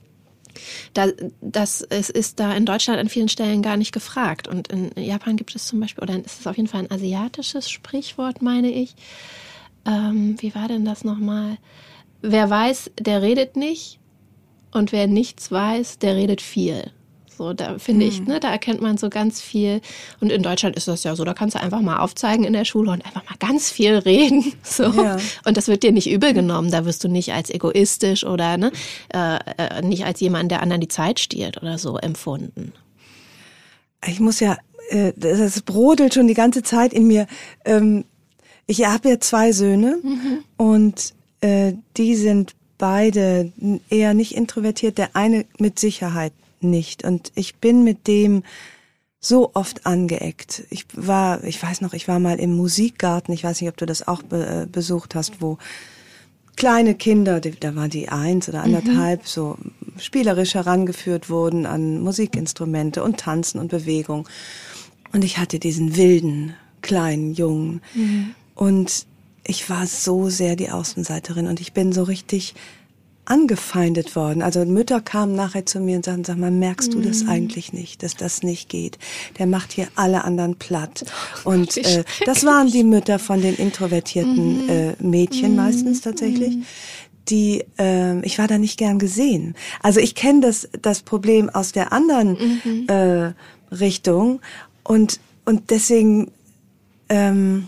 [0.93, 1.07] Da,
[1.41, 4.47] das es ist da in Deutschland an vielen Stellen gar nicht gefragt.
[4.47, 7.69] Und in Japan gibt es zum Beispiel, oder ist es auf jeden Fall ein asiatisches
[7.69, 8.95] Sprichwort, meine ich.
[9.85, 11.57] Ähm, wie war denn das nochmal?
[12.21, 13.99] Wer weiß, der redet nicht.
[14.71, 16.91] Und wer nichts weiß, der redet viel.
[17.37, 18.11] So, da finde mhm.
[18.11, 19.81] ich, ne, da erkennt man so ganz viel.
[20.19, 22.65] Und in Deutschland ist das ja so, da kannst du einfach mal aufzeigen in der
[22.65, 24.53] Schule und einfach mal ganz viel reden.
[24.63, 24.83] So.
[24.83, 25.17] Ja.
[25.45, 26.71] Und das wird dir nicht übel genommen.
[26.71, 28.71] Da wirst du nicht als egoistisch oder ne,
[29.13, 32.73] äh, äh, nicht als jemand, der anderen die Zeit stiehlt oder so empfunden.
[34.07, 34.57] Ich muss ja,
[34.89, 37.27] äh, das brodelt schon die ganze Zeit in mir.
[37.65, 38.05] Ähm,
[38.67, 40.43] ich habe ja zwei Söhne mhm.
[40.57, 43.51] und äh, die sind beide
[43.89, 47.03] eher nicht introvertiert, der eine mit Sicherheit nicht.
[47.03, 48.43] Und ich bin mit dem
[49.19, 50.63] so oft angeeckt.
[50.69, 53.85] Ich war, ich weiß noch, ich war mal im Musikgarten, ich weiß nicht, ob du
[53.85, 55.57] das auch be äh, besucht hast, wo
[56.55, 59.27] kleine Kinder, da waren die eins oder anderthalb, mhm.
[59.27, 59.57] so
[59.97, 64.27] spielerisch herangeführt wurden an Musikinstrumente und Tanzen und Bewegung.
[65.11, 67.81] Und ich hatte diesen wilden, kleinen Jungen.
[67.93, 68.35] Mhm.
[68.53, 69.05] Und
[69.45, 72.55] ich war so sehr die Außenseiterin und ich bin so richtig
[73.25, 74.41] angefeindet worden.
[74.41, 77.29] Also Mütter kamen nachher zu mir und sagten, sag mal, merkst du das mhm.
[77.29, 78.97] eigentlich nicht, dass das nicht geht?
[79.39, 81.05] Der macht hier alle anderen platt.
[81.43, 84.69] Und äh, das waren die Mütter von den introvertierten mhm.
[84.69, 85.57] äh, Mädchen mhm.
[85.57, 86.57] meistens tatsächlich.
[87.29, 89.55] Die, äh, ich war da nicht gern gesehen.
[89.81, 92.87] Also ich kenne das, das Problem aus der anderen mhm.
[92.87, 93.33] äh,
[93.71, 94.41] Richtung
[94.83, 96.31] und, und deswegen,
[97.09, 97.67] ähm,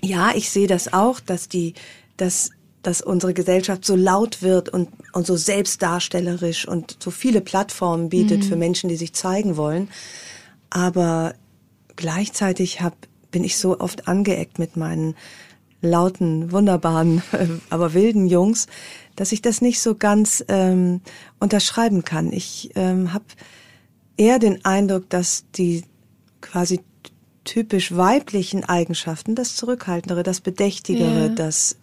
[0.00, 1.74] ja, ich sehe das auch, dass die,
[2.16, 2.50] dass
[2.82, 8.40] dass unsere Gesellschaft so laut wird und, und so selbstdarstellerisch und so viele Plattformen bietet
[8.40, 8.42] mhm.
[8.42, 9.88] für Menschen, die sich zeigen wollen.
[10.70, 11.34] Aber
[11.96, 12.96] gleichzeitig hab,
[13.30, 15.14] bin ich so oft angeeckt mit meinen
[15.80, 17.22] lauten, wunderbaren,
[17.70, 18.66] aber wilden Jungs,
[19.16, 21.00] dass ich das nicht so ganz ähm,
[21.38, 22.32] unterschreiben kann.
[22.32, 23.24] Ich ähm, habe
[24.16, 25.84] eher den Eindruck, dass die
[26.40, 26.80] quasi
[27.44, 31.28] typisch weiblichen Eigenschaften, das Zurückhaltendere, das Bedächtigere, ja.
[31.28, 31.76] das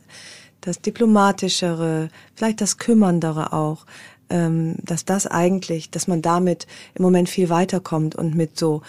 [0.62, 3.86] das Diplomatischere, vielleicht das Kümmerndere auch,
[4.30, 8.82] ähm, dass das eigentlich, dass man damit im Moment viel weiterkommt und mit so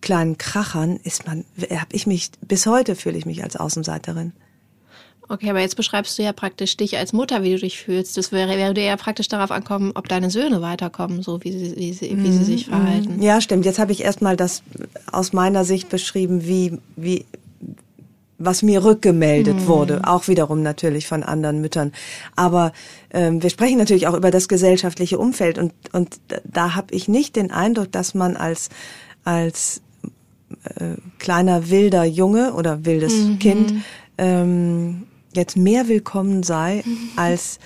[0.00, 4.32] kleinen Krachern ist man, habe ich mich, bis heute fühle ich mich als Außenseiterin.
[5.30, 8.16] Okay, aber jetzt beschreibst du ja praktisch dich als Mutter, wie du dich fühlst.
[8.16, 11.92] Das wäre, wäre ja praktisch darauf ankommen, ob deine Söhne weiterkommen, so wie sie, wie
[11.92, 13.22] sie, wie sie sich mhm, verhalten.
[13.22, 13.66] Ja, stimmt.
[13.66, 14.62] Jetzt habe ich erstmal das
[15.12, 17.26] aus meiner Sicht beschrieben, wie, wie,
[18.38, 19.66] was mir rückgemeldet mhm.
[19.66, 21.92] wurde, auch wiederum natürlich von anderen Müttern.
[22.36, 22.72] Aber
[23.10, 27.36] ähm, wir sprechen natürlich auch über das gesellschaftliche Umfeld und und da habe ich nicht
[27.36, 28.70] den Eindruck, dass man als
[29.24, 29.82] als
[30.64, 33.38] äh, kleiner wilder Junge oder wildes mhm.
[33.38, 33.74] Kind
[34.16, 37.10] ähm, jetzt mehr willkommen sei mhm.
[37.16, 37.58] als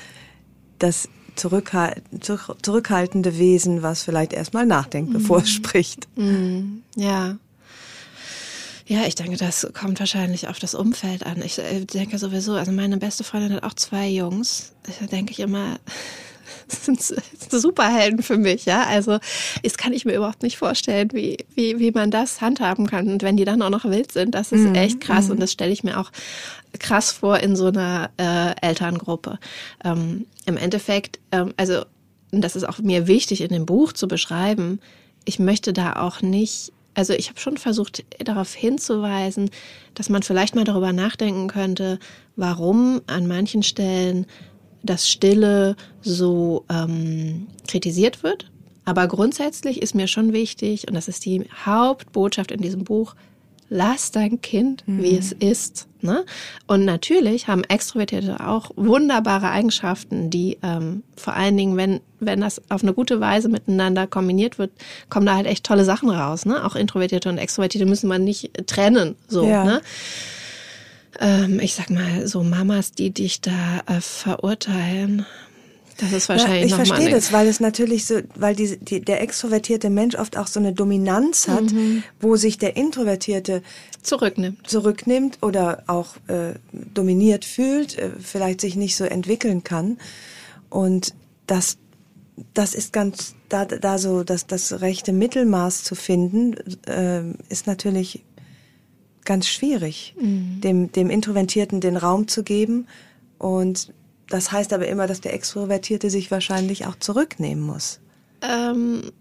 [0.79, 5.49] das zurückhal zurückhaltende Wesen, was vielleicht erstmal nachdenkt, bevor es mhm.
[5.49, 6.09] spricht.
[6.17, 6.83] Mhm.
[6.97, 7.37] Ja.
[8.87, 11.41] Ja, ich denke, das kommt wahrscheinlich auf das Umfeld an.
[11.43, 14.73] Ich äh, denke sowieso, also meine beste Freundin hat auch zwei Jungs.
[15.01, 15.79] Da denke ich immer,
[16.69, 17.01] das sind
[17.51, 18.85] Superhelden für mich, ja.
[18.85, 19.19] Also,
[19.63, 23.09] das kann ich mir überhaupt nicht vorstellen, wie, wie, wie man das handhaben kann.
[23.09, 24.75] Und wenn die dann auch noch wild sind, das ist mhm.
[24.75, 25.31] echt krass.
[25.31, 25.41] Und mhm.
[25.41, 26.11] das stelle ich mir auch
[26.79, 29.39] krass vor in so einer äh, Elterngruppe.
[29.85, 31.85] Ähm, Im Endeffekt, ähm, also,
[32.31, 34.81] das ist auch mir wichtig in dem Buch zu beschreiben,
[35.25, 39.51] ich möchte da auch nicht also ich habe schon versucht darauf hinzuweisen,
[39.95, 41.99] dass man vielleicht mal darüber nachdenken könnte,
[42.37, 44.27] warum an manchen Stellen
[44.83, 48.51] das Stille so ähm, kritisiert wird.
[48.85, 53.15] Aber grundsätzlich ist mir schon wichtig, und das ist die Hauptbotschaft in diesem Buch,
[53.73, 55.03] lass dein Kind, mhm.
[55.03, 55.89] wie es ist.
[56.03, 56.25] Ne?
[56.67, 62.61] Und natürlich haben Extrovertierte auch wunderbare Eigenschaften, die ähm, vor allen Dingen, wenn, wenn das
[62.71, 64.73] auf eine gute Weise miteinander kombiniert wird,
[65.09, 66.45] kommen da halt echt tolle Sachen raus.
[66.45, 66.65] Ne?
[66.65, 69.17] Auch Introvertierte und Extrovertierte müssen man nicht trennen.
[69.27, 69.65] So, ja.
[69.65, 69.81] ne?
[71.21, 75.25] Ähm, ich sag mal, so Mamas, die dich da äh, verurteilen,
[75.99, 79.21] das ist wahrscheinlich ja, Ich verstehe das, weil es natürlich so, weil die, die, der
[79.23, 82.03] extrovertierte Mensch oft auch so eine Dominanz hat, mhm.
[82.21, 83.63] wo sich der introvertierte
[84.03, 89.99] zurücknimmt, zurücknimmt oder auch äh, dominiert fühlt, äh, vielleicht sich nicht so entwickeln kann.
[90.71, 91.15] Und
[91.47, 91.79] das,
[92.55, 98.25] das ist ganz da, da so, dass das rechte Mittelmaß zu finden, äh, ist natürlich
[99.25, 100.61] ganz schwierig, mhm.
[100.61, 102.87] dem, dem Introvertierten den Raum zu geben
[103.39, 103.93] und
[104.33, 108.01] das heißt aber immer, dass der Extrovertierte sich wahrscheinlich auch zurücknehmen muss.
[108.41, 109.13] Ähm,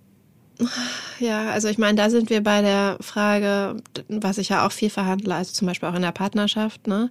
[1.19, 4.89] ja, also ich meine, da sind wir bei der Frage, was ich ja auch viel
[4.89, 7.09] verhandle, also zum Beispiel auch in der Partnerschaft, ne?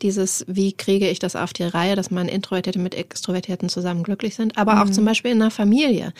[0.00, 4.34] Dieses, wie kriege ich das auf die Reihe, dass man Introvertierte mit Extrovertierten zusammen glücklich
[4.34, 4.82] sind, aber mhm.
[4.82, 6.12] auch zum Beispiel in der Familie.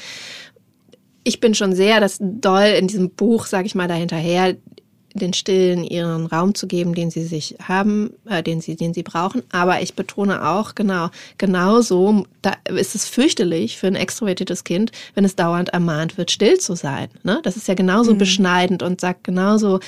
[1.24, 4.56] Ich bin schon sehr das doll in diesem Buch, sage ich mal, dahinterher,
[5.14, 9.02] den Stillen ihren Raum zu geben, den sie sich haben, äh, den sie, den sie
[9.02, 9.42] brauchen.
[9.50, 15.24] Aber ich betone auch, genau, genauso, da ist es fürchterlich für ein extrovertiertes Kind, wenn
[15.24, 17.08] es dauernd ermahnt wird, still zu sein.
[17.22, 17.40] Ne?
[17.42, 18.18] Das ist ja genauso mhm.
[18.18, 19.80] beschneidend und sagt genauso,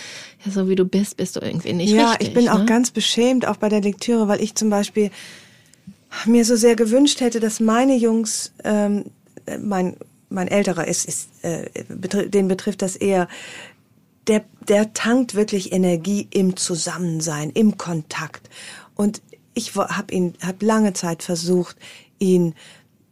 [0.44, 2.22] ja, so wie du bist, bist du irgendwie nicht ja, richtig.
[2.22, 2.54] Ja, ich bin ne?
[2.54, 5.10] auch ganz beschämt, auch bei der Lektüre, weil ich zum Beispiel
[6.26, 9.06] mir so sehr gewünscht hätte, dass meine Jungs, ähm,
[9.60, 9.96] mein
[10.34, 11.68] mein älterer ist, ist äh,
[12.28, 13.28] den betrifft das eher,
[14.26, 18.48] der, der tankt wirklich Energie im Zusammensein, im Kontakt.
[18.94, 19.22] Und
[19.54, 21.76] ich habe ihn, habe lange Zeit versucht,
[22.18, 22.54] ihn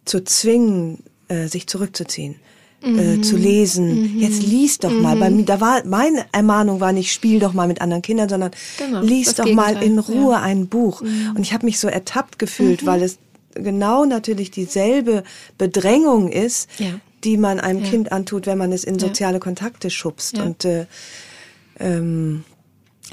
[0.05, 2.37] zu zwingen, äh, sich zurückzuziehen.
[2.83, 3.23] Äh, mhm.
[3.23, 4.15] Zu lesen.
[4.15, 4.19] Mhm.
[4.19, 5.03] Jetzt lies doch mhm.
[5.03, 5.17] mal.
[5.17, 8.51] Bei mir, da war meine Ermahnung war nicht spiel doch mal mit anderen Kindern, sondern
[8.77, 9.75] genau, lies doch Gegenteil.
[9.75, 10.43] mal in Ruhe ja.
[10.43, 11.01] ein Buch.
[11.01, 11.35] Mhm.
[11.37, 12.87] Und ich habe mich so ertappt gefühlt, mhm.
[12.87, 13.19] weil es
[13.55, 15.23] genau natürlich dieselbe
[15.59, 17.91] Bedrängung ist, ja die man einem ja.
[17.91, 20.37] Kind antut, wenn man es in soziale Kontakte schubst.
[20.37, 20.45] Ja.
[20.45, 20.87] Und äh,
[21.79, 22.45] ähm,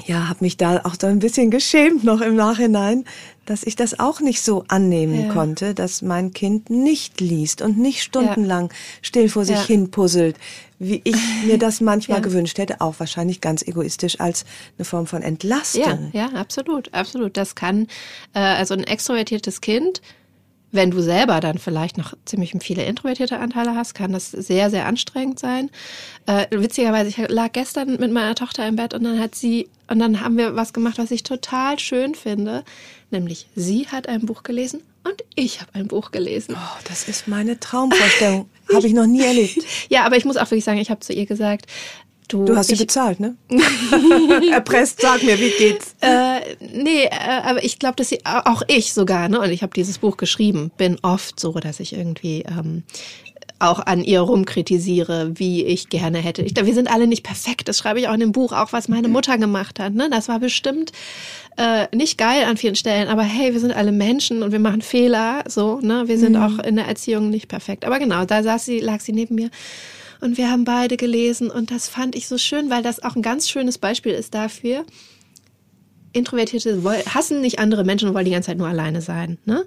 [0.06, 3.04] ja, habe mich da auch so ein bisschen geschämt noch im Nachhinein,
[3.46, 5.32] dass ich das auch nicht so annehmen ja.
[5.32, 8.76] konnte, dass mein Kind nicht liest und nicht stundenlang ja.
[9.02, 9.66] still vor sich ja.
[9.66, 10.36] hin puzzelt,
[10.78, 14.44] wie ich mir das manchmal gewünscht hätte, auch wahrscheinlich ganz egoistisch als
[14.78, 16.10] eine Form von Entlastung.
[16.12, 17.36] Ja, ja, absolut, absolut.
[17.36, 17.86] Das kann
[18.34, 20.00] äh, also ein extrovertiertes Kind
[20.72, 24.86] wenn du selber dann vielleicht noch ziemlich viele introvertierte Anteile hast, kann das sehr, sehr
[24.86, 25.70] anstrengend sein.
[26.26, 29.98] Äh, witzigerweise, ich lag gestern mit meiner Tochter im Bett und dann hat sie, und
[29.98, 32.64] dann haben wir was gemacht, was ich total schön finde.
[33.10, 36.54] Nämlich, sie hat ein Buch gelesen und ich habe ein Buch gelesen.
[36.56, 38.48] Oh, das ist meine Traumvorstellung.
[38.72, 39.58] habe ich noch nie erlebt.
[39.88, 41.66] Ja, aber ich muss auch wirklich sagen, ich habe zu ihr gesagt,
[42.30, 43.34] Du, du hast sie bezahlt, ne?
[44.52, 45.96] Erpresst, sag mir, wie geht's?
[46.00, 47.10] Äh, nee, äh,
[47.42, 49.40] aber ich glaube, dass sie, auch ich sogar, ne?
[49.40, 52.84] Und ich habe dieses Buch geschrieben, bin oft so, dass ich irgendwie ähm,
[53.58, 56.42] auch an ihr rumkritisiere, wie ich gerne hätte.
[56.42, 58.86] Ich, wir sind alle nicht perfekt, das schreibe ich auch in dem Buch, auch was
[58.86, 59.92] meine Mutter gemacht hat.
[59.92, 60.08] Ne?
[60.08, 60.92] Das war bestimmt
[61.56, 64.82] äh, nicht geil an vielen Stellen, aber hey, wir sind alle Menschen und wir machen
[64.82, 66.04] Fehler, so, ne?
[66.06, 66.42] Wir sind mhm.
[66.42, 67.84] auch in der Erziehung nicht perfekt.
[67.84, 69.50] Aber genau, da saß sie, lag sie neben mir
[70.20, 73.22] und wir haben beide gelesen und das fand ich so schön, weil das auch ein
[73.22, 74.84] ganz schönes Beispiel ist dafür.
[76.12, 76.82] Introvertierte
[77.14, 79.38] hassen nicht andere Menschen und wollen die ganze Zeit nur alleine sein.
[79.44, 79.64] Ne?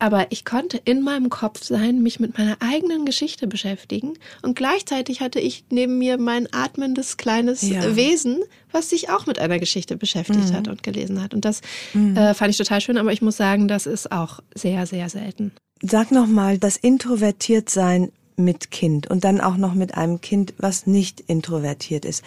[0.00, 4.14] Aber ich konnte in meinem Kopf sein, mich mit meiner eigenen Geschichte beschäftigen.
[4.40, 7.96] Und gleichzeitig hatte ich neben mir mein atmendes kleines ja.
[7.96, 8.38] Wesen,
[8.72, 10.54] was sich auch mit einer Geschichte beschäftigt mhm.
[10.54, 11.34] hat und gelesen hat.
[11.34, 11.60] Und das
[11.92, 12.16] mhm.
[12.16, 15.52] äh, fand ich total schön, aber ich muss sagen, das ist auch sehr, sehr selten.
[15.82, 21.20] Sag nochmal, das Introvertiertsein mit Kind und dann auch noch mit einem Kind, was nicht
[21.20, 22.24] introvertiert ist.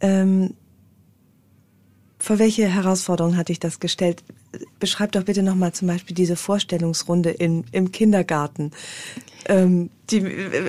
[0.00, 0.54] Ähm,
[2.20, 4.22] vor welche Herausforderung hatte ich das gestellt?
[4.78, 8.72] Beschreib doch bitte nochmal zum Beispiel diese Vorstellungsrunde in, im Kindergarten.
[9.46, 10.20] Ähm, die,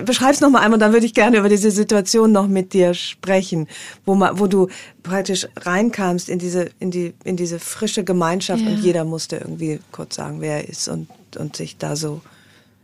[0.06, 3.68] beschreib's noch mal einmal, dann würde ich gerne über diese Situation noch mit dir sprechen,
[4.06, 4.70] wo, ma, wo du
[5.04, 8.70] praktisch reinkamst in diese, in die, in diese frische Gemeinschaft ja.
[8.70, 12.22] und jeder musste irgendwie kurz sagen, wer er ist und, und sich da so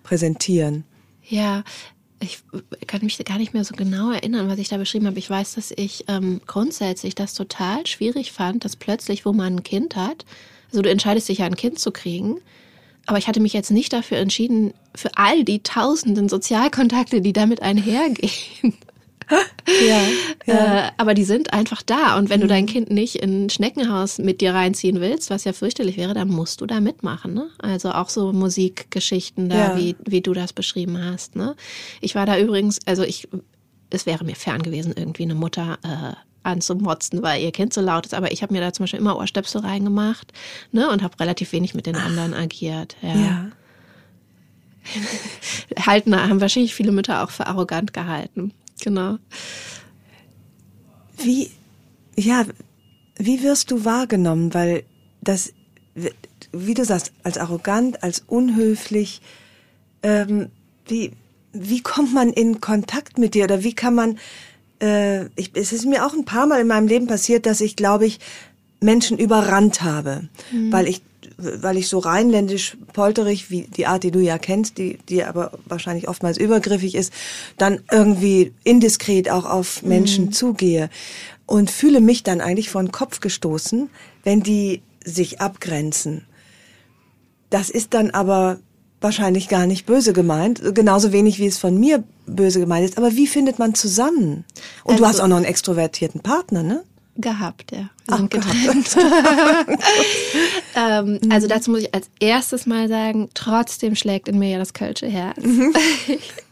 [0.04, 0.84] präsentieren.
[1.30, 1.64] Ja,
[2.20, 2.40] ich
[2.88, 5.20] kann mich gar nicht mehr so genau erinnern, was ich da beschrieben habe.
[5.20, 9.64] Ich weiß, dass ich ähm, grundsätzlich das total schwierig fand, dass plötzlich, wo man ein
[9.64, 10.26] Kind hat,
[10.72, 12.40] also du entscheidest dich ja, ein Kind zu kriegen,
[13.06, 17.62] aber ich hatte mich jetzt nicht dafür entschieden, für all die tausenden Sozialkontakte, die damit
[17.62, 18.74] einhergehen,
[19.30, 20.02] ja,
[20.46, 20.88] ja.
[20.88, 22.18] Äh, aber die sind einfach da.
[22.18, 22.44] Und wenn mhm.
[22.44, 26.14] du dein Kind nicht in ein Schneckenhaus mit dir reinziehen willst, was ja fürchterlich wäre,
[26.14, 27.34] dann musst du da mitmachen.
[27.34, 27.50] Ne?
[27.60, 29.78] Also auch so Musikgeschichten da, ja.
[29.78, 31.36] wie, wie du das beschrieben hast.
[31.36, 31.56] Ne?
[32.00, 33.28] Ich war da übrigens, also ich,
[33.90, 38.06] es wäre mir fern gewesen, irgendwie eine Mutter äh, anzumotzen, weil ihr Kind so laut
[38.06, 38.14] ist.
[38.14, 40.32] Aber ich habe mir da zum Beispiel immer Ohrstöpsel reingemacht
[40.72, 42.96] ne, und habe relativ wenig mit den anderen agiert.
[43.02, 43.16] Ja.
[43.16, 43.48] ja.
[45.86, 48.54] halten, haben wahrscheinlich viele Mütter auch für arrogant gehalten.
[48.82, 49.18] Genau.
[51.18, 51.52] Wie,
[52.16, 52.46] ja,
[53.18, 54.54] wie wirst du wahrgenommen?
[54.54, 54.84] Weil
[55.22, 55.54] das,
[56.52, 59.22] wie du sagst, als arrogant, als unhöflich,
[60.04, 60.50] ähm,
[60.88, 61.12] wie,
[61.54, 64.20] wie kommt man in Kontakt mit dir oder wie kann man,
[64.82, 67.76] äh, ich, es ist mir auch ein paar Mal in meinem Leben passiert, dass ich,
[67.76, 68.20] glaube ich,
[68.80, 70.72] Menschen überrannt habe, mhm.
[70.72, 71.02] weil ich
[71.38, 75.52] weil ich so rheinländisch polterig, wie die Art, die du ja kennst, die, die aber
[75.66, 77.14] wahrscheinlich oftmals übergriffig ist,
[77.58, 80.32] dann irgendwie indiskret auch auf Menschen mhm.
[80.32, 80.90] zugehe
[81.46, 83.90] und fühle mich dann eigentlich vor den Kopf gestoßen,
[84.24, 86.26] wenn die sich abgrenzen.
[87.50, 88.60] Das ist dann aber
[89.00, 92.98] wahrscheinlich gar nicht böse gemeint, genauso wenig wie es von mir böse gemeint ist.
[92.98, 94.44] Aber wie findet man zusammen?
[94.84, 96.84] Und also, du hast auch noch einen extrovertierten Partner, ne?
[97.20, 97.80] Gehabt, ja.
[97.80, 98.96] Wir Ach, sind getrennt.
[100.76, 104.74] ähm, also dazu muss ich als erstes mal sagen, trotzdem schlägt in mir ja das
[104.74, 105.44] Kölsche Herz.
[105.44, 105.74] Mhm.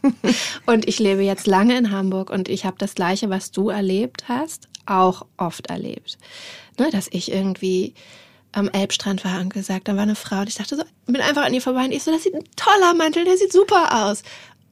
[0.66, 4.28] und ich lebe jetzt lange in Hamburg und ich habe das Gleiche, was du erlebt
[4.28, 6.18] hast, auch oft erlebt.
[6.78, 7.94] Ne, dass ich irgendwie
[8.52, 11.44] am Elbstrand war und gesagt, da war eine Frau und ich dachte so, bin einfach
[11.44, 14.22] an ihr vorbei und ich so, das sieht ein toller Mantel, der sieht super aus.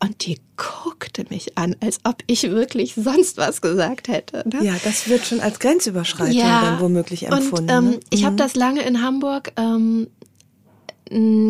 [0.05, 4.45] Und die guckte mich an, als ob ich wirklich sonst was gesagt hätte.
[4.49, 4.64] Ne?
[4.64, 7.71] Ja, das wird schon als Grenzüberschreitung ja, dann womöglich empfunden.
[7.71, 8.01] Und, ähm, ne?
[8.11, 8.27] Ich mhm.
[8.27, 10.09] habe das lange in Hamburg ähm,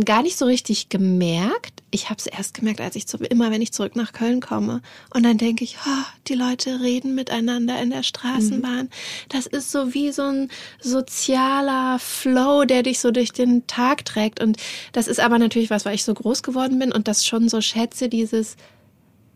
[0.04, 1.82] gar nicht so richtig gemerkt.
[1.90, 4.82] Ich habe es erst gemerkt, als ich zu, immer, wenn ich zurück nach Köln komme.
[5.14, 8.86] Und dann denke ich, oh, die Leute reden miteinander in der Straßenbahn.
[8.86, 8.90] Mhm.
[9.30, 10.50] Das ist so wie so ein
[10.80, 14.42] sozialer Flow, der dich so durch den Tag trägt.
[14.42, 14.58] Und
[14.92, 17.62] das ist aber natürlich was, weil ich so groß geworden bin und das schon so
[17.62, 18.56] schätze, dieses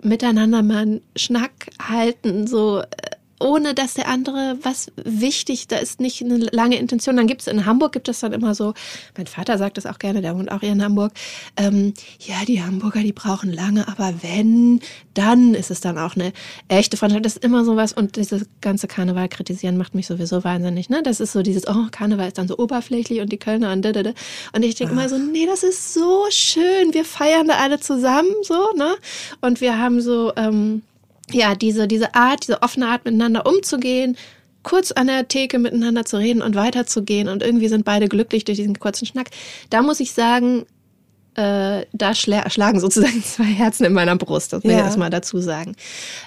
[0.03, 2.87] miteinander mal einen Schnack halten, so äh,
[3.41, 7.17] ohne dass der andere was wichtig, da ist nicht eine lange Intention.
[7.17, 8.75] Dann gibt es in Hamburg gibt es dann immer so,
[9.17, 11.13] mein Vater sagt das auch gerne, der wohnt auch hier in Hamburg,
[11.57, 14.81] ähm, ja, die Hamburger, die brauchen lange, aber wenn,
[15.15, 16.33] dann ist es dann auch eine
[16.69, 17.25] echte Freundschaft.
[17.25, 21.03] Das ist immer so was und dieses ganze Karneval kritisieren macht mich sowieso wahnsinnig, ne?
[21.03, 23.93] Das ist so dieses, oh, Karneval ist dann so oberflächlich und die Kölner und da,
[23.93, 24.13] da, da.
[24.53, 28.31] Und ich denke mal so, nee, das ist so schön, wir feiern da alle zusammen,
[28.43, 28.97] so, ne?
[29.41, 30.83] Und wir haben so, ähm,
[31.33, 34.17] ja, diese, diese Art, diese offene Art miteinander umzugehen,
[34.63, 38.59] kurz an der Theke miteinander zu reden und weiterzugehen und irgendwie sind beide glücklich durch
[38.59, 39.31] diesen kurzen Schnack.
[39.71, 40.67] Da muss ich sagen,
[41.39, 44.79] äh, da schla schlagen sozusagen zwei Herzen in meiner Brust, das will ja.
[44.79, 45.77] ich erstmal dazu sagen.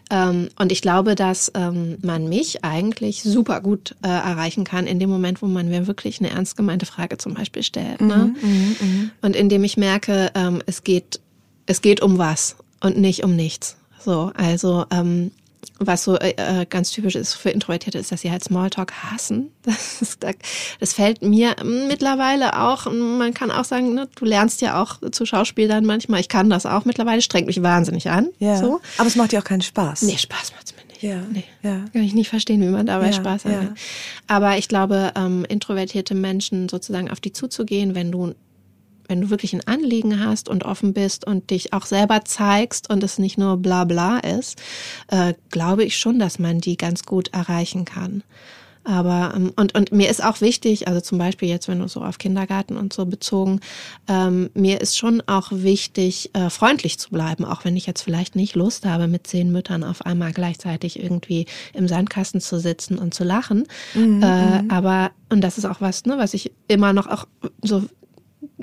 [0.09, 4.99] Ähm, und ich glaube, dass ähm, man mich eigentlich super gut äh, erreichen kann in
[4.99, 7.99] dem Moment, wo man mir wirklich eine ernst gemeinte Frage zum Beispiel stellt.
[7.99, 8.33] Ne?
[8.41, 9.09] Mhm, mh, mh.
[9.21, 11.19] Und indem ich merke, ähm, es geht,
[11.65, 13.75] es geht um was und nicht um nichts.
[14.03, 15.31] So, also ähm,
[15.79, 19.51] was so äh, äh, ganz typisch ist für Introvertierte, ist, dass sie halt Smalltalk hassen.
[19.63, 20.25] Das, ist,
[20.79, 25.25] das fällt mir mittlerweile auch, man kann auch sagen, ne, du lernst ja auch zu
[25.25, 26.19] Schauspielern manchmal.
[26.19, 28.29] Ich kann das auch mittlerweile, strengt mich wahnsinnig an.
[28.39, 28.57] Ja.
[28.57, 28.81] So.
[28.97, 30.01] Aber es macht dir auch keinen Spaß.
[30.01, 31.03] Nee, Spaß macht's mir nicht.
[31.03, 31.21] Ja.
[31.31, 31.43] Nee.
[31.61, 31.85] ja.
[31.93, 33.13] Kann ich nicht verstehen, wie man dabei ja.
[33.13, 33.51] Spaß hat.
[33.51, 33.73] Ja.
[34.27, 38.33] Aber ich glaube, ähm, introvertierte Menschen sozusagen auf die zuzugehen, wenn du
[39.11, 43.03] wenn du wirklich ein Anliegen hast und offen bist und dich auch selber zeigst und
[43.03, 44.61] es nicht nur bla bla ist,
[45.09, 48.23] äh, glaube ich schon, dass man die ganz gut erreichen kann.
[48.83, 52.01] Aber ähm, und und mir ist auch wichtig, also zum Beispiel jetzt, wenn du so
[52.01, 53.59] auf Kindergarten und so bezogen,
[54.07, 58.35] ähm, mir ist schon auch wichtig, äh, freundlich zu bleiben, auch wenn ich jetzt vielleicht
[58.35, 63.13] nicht Lust habe, mit zehn Müttern auf einmal gleichzeitig irgendwie im Sandkasten zu sitzen und
[63.13, 63.67] zu lachen.
[63.93, 64.71] Mhm, äh, mhm.
[64.71, 67.27] aber und das ist auch was, ne, was ich immer noch auch
[67.61, 67.83] so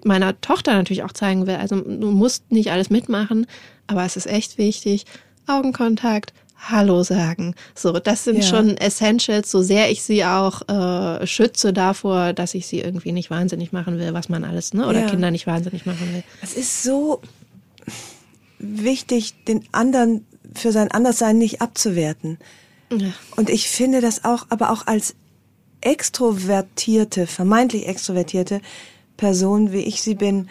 [0.05, 1.57] meiner Tochter natürlich auch zeigen will.
[1.57, 3.47] Also du musst nicht alles mitmachen,
[3.87, 5.05] aber es ist echt wichtig.
[5.47, 7.55] Augenkontakt, Hallo sagen.
[7.75, 8.43] So, das sind ja.
[8.43, 13.31] schon Essentials, so sehr ich sie auch äh, schütze davor, dass ich sie irgendwie nicht
[13.31, 14.87] wahnsinnig machen will, was man alles, ne?
[14.87, 15.07] Oder ja.
[15.07, 16.25] Kinder nicht wahnsinnig machen will.
[16.43, 17.23] Es ist so
[18.59, 22.39] wichtig, den anderen für sein Anderssein nicht abzuwerten.
[22.91, 23.13] Ja.
[23.37, 25.15] Und ich finde das auch, aber auch als
[25.81, 28.61] extrovertierte, vermeintlich extrovertierte,
[29.19, 30.49] Person, wie ich sie bin,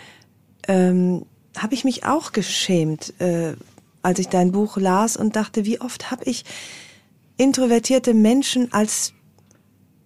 [0.67, 1.25] ähm,
[1.57, 3.53] habe ich mich auch geschämt, äh,
[4.03, 6.45] als ich dein Buch las und dachte, wie oft habe ich
[7.37, 9.13] introvertierte Menschen als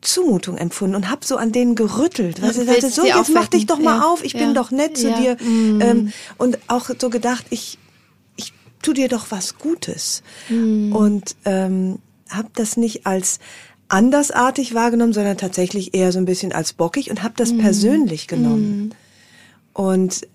[0.01, 2.41] Zumutung empfunden und habe so an denen gerüttelt.
[2.41, 4.05] Weil sie sagte, so, jetzt mach dich doch mal ja.
[4.05, 4.39] auf, ich ja.
[4.39, 5.20] bin doch nett zu ja.
[5.20, 5.38] dir.
[5.43, 5.82] Mhm.
[5.82, 7.78] Ähm, und auch so gedacht, ich,
[8.36, 10.24] ich tu dir doch was Gutes.
[10.49, 10.95] Mhm.
[10.95, 11.99] Und ähm,
[12.30, 13.39] habe das nicht als
[13.92, 17.58] andersartig wahrgenommen, sondern tatsächlich eher so ein bisschen als bockig und habe das mhm.
[17.60, 18.78] persönlich genommen.
[18.78, 18.92] Mhm.
[19.74, 20.28] Und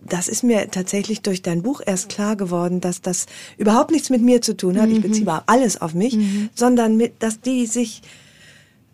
[0.00, 3.26] das ist mir tatsächlich durch dein Buch erst klar geworden, dass das
[3.56, 4.88] überhaupt nichts mit mir zu tun hat.
[4.88, 5.02] Ich mhm.
[5.02, 6.50] beziehe alles auf mich, mhm.
[6.54, 8.02] sondern mit, dass die sich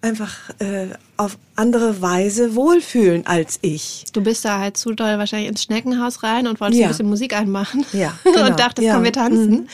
[0.03, 4.05] einfach äh, auf andere Weise wohlfühlen als ich.
[4.13, 6.87] Du bist da halt zu doll wahrscheinlich ins Schneckenhaus rein und wolltest ja.
[6.87, 8.47] ein bisschen Musik anmachen ja, genau.
[8.47, 8.95] und dachtest, ja.
[8.95, 9.51] komm, wir tanzen.
[9.51, 9.69] Mhm.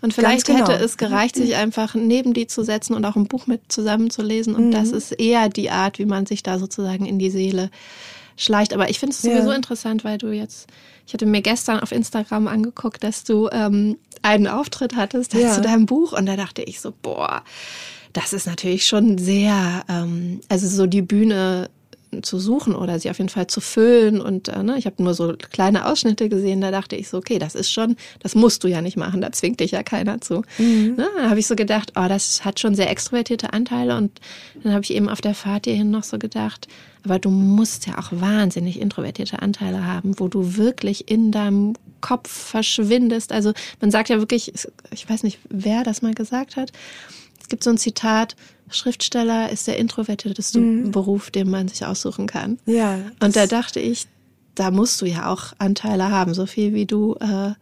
[0.00, 0.60] Und vielleicht genau.
[0.60, 4.54] hätte es gereicht, sich einfach neben die zu setzen und auch ein Buch mit zusammenzulesen.
[4.54, 4.72] Und mhm.
[4.72, 7.70] das ist eher die Art, wie man sich da sozusagen in die Seele
[8.36, 8.74] schleicht.
[8.74, 10.68] Aber ich finde es sowieso interessant, weil du jetzt,
[11.06, 15.86] ich hatte mir gestern auf Instagram angeguckt, dass du ähm, einen Auftritt hattest zu deinem
[15.86, 17.42] Buch und da dachte ich so, boah,
[18.12, 21.70] das ist natürlich schon sehr, ähm, also so die Bühne
[22.20, 24.20] zu suchen oder sie auf jeden Fall zu füllen.
[24.20, 27.38] Und äh, ne, ich habe nur so kleine Ausschnitte gesehen, da dachte ich so, okay,
[27.38, 30.42] das ist schon, das musst du ja nicht machen, da zwingt dich ja keiner zu.
[30.58, 30.96] Mhm.
[30.96, 33.96] Ne, dann habe ich so gedacht, oh, das hat schon sehr extrovertierte Anteile.
[33.96, 34.20] Und
[34.62, 36.68] dann habe ich eben auf der Fahrt hierhin noch so gedacht,
[37.04, 42.30] aber du musst ja auch wahnsinnig introvertierte Anteile haben, wo du wirklich in deinem Kopf
[42.30, 43.32] verschwindest.
[43.32, 44.52] Also man sagt ja wirklich,
[44.90, 46.72] ich weiß nicht, wer das mal gesagt hat,
[47.48, 48.36] gibt so ein Zitat,
[48.70, 50.90] Schriftsteller ist der introvertierteste mhm.
[50.90, 52.58] Beruf, den man sich aussuchen kann.
[52.66, 52.98] Ja.
[53.20, 54.06] Und da dachte ich,
[54.54, 57.14] da musst du ja auch Anteile haben, so viel wie du.
[57.20, 57.52] Äh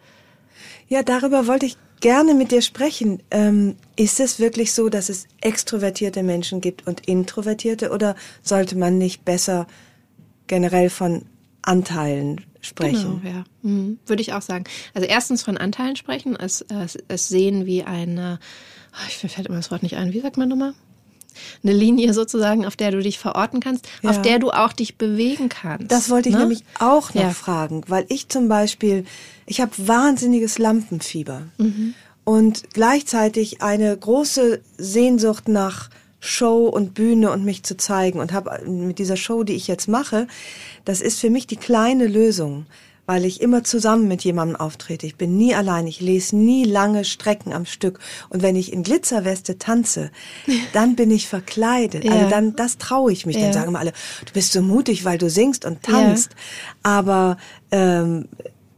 [0.89, 3.23] ja, darüber wollte ich gerne mit dir sprechen.
[3.31, 8.99] Ähm, ist es wirklich so, dass es extrovertierte Menschen gibt und introvertierte oder sollte man
[8.99, 9.67] nicht besser
[10.47, 11.23] generell von
[11.63, 13.21] Anteilen sprechen?
[13.23, 13.45] Genau, ja.
[13.63, 13.99] Mhm.
[14.07, 14.65] Würde ich auch sagen.
[14.95, 18.41] Also erstens von Anteilen sprechen, es, es, es sehen wie eine
[19.09, 20.75] ich fällt immer das Wort nicht ein, wie sagt man nochmal?
[21.63, 24.11] Eine Linie sozusagen, auf der du dich verorten kannst, ja.
[24.11, 25.91] auf der du auch dich bewegen kannst.
[25.91, 26.43] Das wollte ich ne?
[26.43, 27.31] nämlich auch noch ja.
[27.31, 29.05] fragen, weil ich zum Beispiel,
[29.47, 31.95] ich habe wahnsinniges Lampenfieber mhm.
[32.25, 35.89] und gleichzeitig eine große Sehnsucht nach
[36.19, 39.89] Show und Bühne und mich zu zeigen und habe mit dieser Show, die ich jetzt
[39.89, 40.27] mache,
[40.85, 42.67] das ist für mich die kleine Lösung
[43.11, 45.05] weil ich immer zusammen mit jemandem auftrete.
[45.05, 47.99] Ich bin nie allein, ich lese nie lange Strecken am Stück.
[48.29, 50.13] Und wenn ich in Glitzerweste tanze,
[50.75, 52.05] dann bin ich verkleidet.
[52.05, 52.21] Also ja.
[52.21, 53.35] Also dann, das traue ich mich.
[53.35, 53.43] Ja.
[53.43, 53.95] Dann sagen immer alle,
[54.25, 56.31] du bist so mutig, weil du singst und tanzt.
[56.31, 57.01] Ja.
[57.01, 57.37] Aber
[57.73, 58.29] ähm,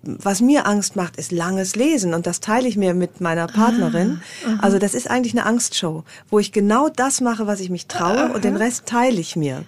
[0.00, 4.22] was mir Angst macht, ist langes Lesen und das teile ich mir mit meiner Partnerin.
[4.46, 7.86] Ah, also das ist eigentlich eine Angstshow, wo ich genau das mache, was ich mich
[7.86, 8.32] traue aha.
[8.32, 9.66] und den Rest teile ich mir.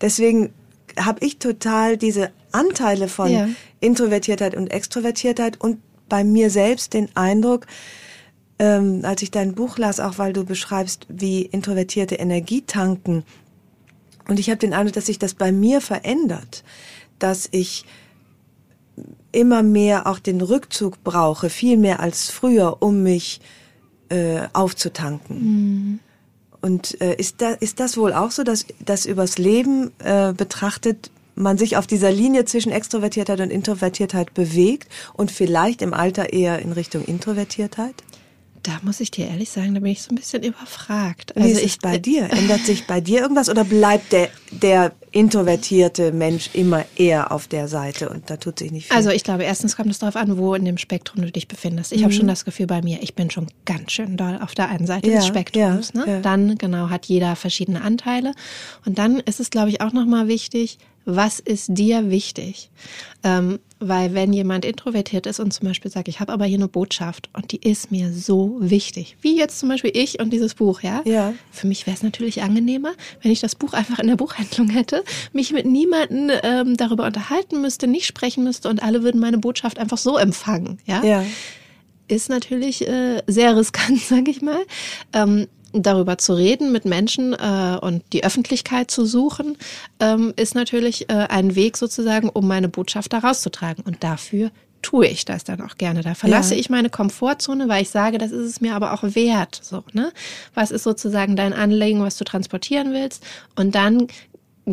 [0.00, 0.54] Deswegen
[0.98, 3.48] habe ich total diese Anteile von ja.
[3.80, 5.78] Introvertiertheit und Extrovertiertheit und
[6.08, 7.66] bei mir selbst den Eindruck,
[8.58, 13.24] ähm, als ich dein Buch las, auch weil du beschreibst, wie introvertierte Energie tanken.
[14.26, 16.64] Und ich habe den Eindruck, dass sich das bei mir verändert,
[17.18, 17.84] dass ich
[19.32, 23.40] immer mehr auch den Rückzug brauche, viel mehr als früher, um mich
[24.08, 25.36] äh, aufzutanken.
[25.38, 25.98] Mhm.
[26.60, 31.10] Und äh, ist, da, ist das wohl auch so, dass das übers Leben äh, betrachtet
[31.38, 36.58] man sich auf dieser Linie zwischen Extrovertiertheit und Introvertiertheit bewegt und vielleicht im Alter eher
[36.58, 37.94] in Richtung Introvertiertheit?
[38.62, 41.36] Da muss ich dir ehrlich sagen, da bin ich so ein bisschen überfragt.
[41.36, 42.30] Also Wie ist ich, bei dir?
[42.30, 47.68] Ändert sich bei dir irgendwas oder bleibt der, der introvertierte Mensch immer eher auf der
[47.68, 48.96] Seite und da tut sich nicht viel?
[48.96, 51.92] Also ich glaube, erstens kommt es darauf an, wo in dem Spektrum du dich befindest.
[51.92, 52.04] Ich mhm.
[52.04, 54.86] habe schon das Gefühl bei mir, ich bin schon ganz schön doll auf der einen
[54.86, 55.92] Seite ja, des Spektrums.
[55.94, 56.12] Ja, ne?
[56.12, 56.20] ja.
[56.20, 58.32] Dann genau hat jeder verschiedene Anteile
[58.84, 60.78] und dann ist es, glaube ich, auch nochmal wichtig,
[61.08, 62.70] was ist dir wichtig?
[63.24, 66.68] Ähm, weil wenn jemand introvertiert ist und zum Beispiel sagt, ich habe aber hier eine
[66.68, 70.82] Botschaft und die ist mir so wichtig, wie jetzt zum Beispiel ich und dieses Buch,
[70.82, 71.32] ja, ja.
[71.50, 72.92] für mich wäre es natürlich angenehmer,
[73.22, 75.02] wenn ich das Buch einfach in der Buchhandlung hätte,
[75.32, 79.78] mich mit niemandem ähm, darüber unterhalten müsste, nicht sprechen müsste und alle würden meine Botschaft
[79.78, 81.02] einfach so empfangen, ja.
[81.02, 81.24] ja.
[82.08, 84.60] Ist natürlich äh, sehr riskant, sage ich mal.
[85.14, 89.56] Ähm, darüber zu reden mit Menschen äh, und die Öffentlichkeit zu suchen,
[90.00, 93.84] ähm, ist natürlich äh, ein Weg sozusagen, um meine Botschaft da rauszutragen.
[93.84, 94.50] Und dafür
[94.82, 96.02] tue ich das dann auch gerne.
[96.02, 96.60] Da verlasse ja.
[96.60, 99.58] ich meine Komfortzone, weil ich sage, das ist es mir aber auch wert.
[99.62, 100.12] So, ne?
[100.54, 103.22] Was ist sozusagen dein Anliegen, was du transportieren willst?
[103.56, 104.06] Und dann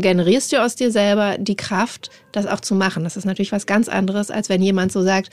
[0.01, 3.03] generierst du aus dir selber die Kraft, das auch zu machen.
[3.03, 5.29] Das ist natürlich was ganz anderes, als wenn jemand so sagt,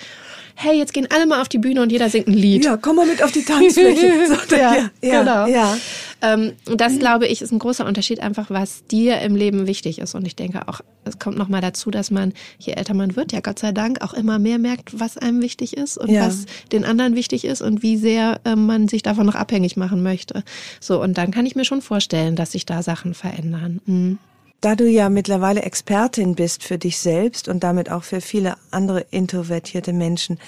[0.54, 2.64] hey, jetzt gehen alle mal auf die Bühne und jeder singt ein Lied.
[2.64, 4.12] Ja, komm mal mit auf die Tanzfläche.
[4.22, 5.46] So, ja, ja, genau.
[5.46, 5.76] Ja.
[6.20, 10.14] Ähm, das, glaube ich, ist ein großer Unterschied einfach, was dir im Leben wichtig ist.
[10.14, 13.40] Und ich denke auch, es kommt nochmal dazu, dass man, je älter man wird, ja
[13.40, 16.26] Gott sei Dank, auch immer mehr merkt, was einem wichtig ist und ja.
[16.26, 20.02] was den anderen wichtig ist und wie sehr äh, man sich davon noch abhängig machen
[20.02, 20.44] möchte.
[20.80, 23.80] So, und dann kann ich mir schon vorstellen, dass sich da Sachen verändern.
[23.86, 24.18] Mhm.
[24.62, 29.00] Da du ja mittlerweile Expertin bist für dich selbst und damit auch für viele andere
[29.10, 30.38] introvertierte Menschen,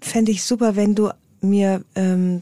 [0.00, 1.10] fände ich super, wenn du
[1.42, 2.40] mir, ähm,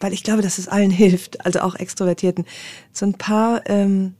[0.00, 2.44] weil ich glaube, dass es allen hilft, also auch Extrovertierten,
[2.92, 4.16] so ein paar ähm,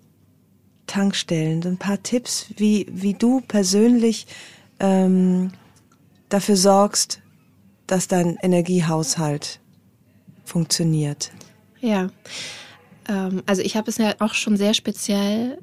[0.86, 4.28] Tankstellen, so ein paar Tipps, wie, wie du persönlich
[4.78, 5.50] ähm,
[6.28, 7.20] dafür sorgst,
[7.88, 9.58] dass dein Energiehaushalt
[10.44, 11.32] funktioniert.
[11.80, 12.10] Ja,
[13.08, 15.58] ähm, also ich habe es ja auch schon sehr speziell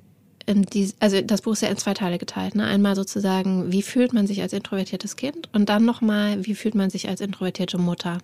[0.46, 2.56] in die, also das Buch ist ja in zwei Teile geteilt.
[2.56, 2.66] Ne?
[2.66, 6.90] Einmal sozusagen, wie fühlt man sich als introvertiertes Kind und dann nochmal, wie fühlt man
[6.90, 8.18] sich als introvertierte Mutter.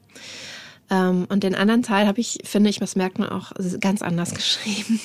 [0.89, 4.33] Ähm, und den anderen Teil habe ich, finde ich, das merkt man auch, ganz anders
[4.33, 4.99] geschrieben.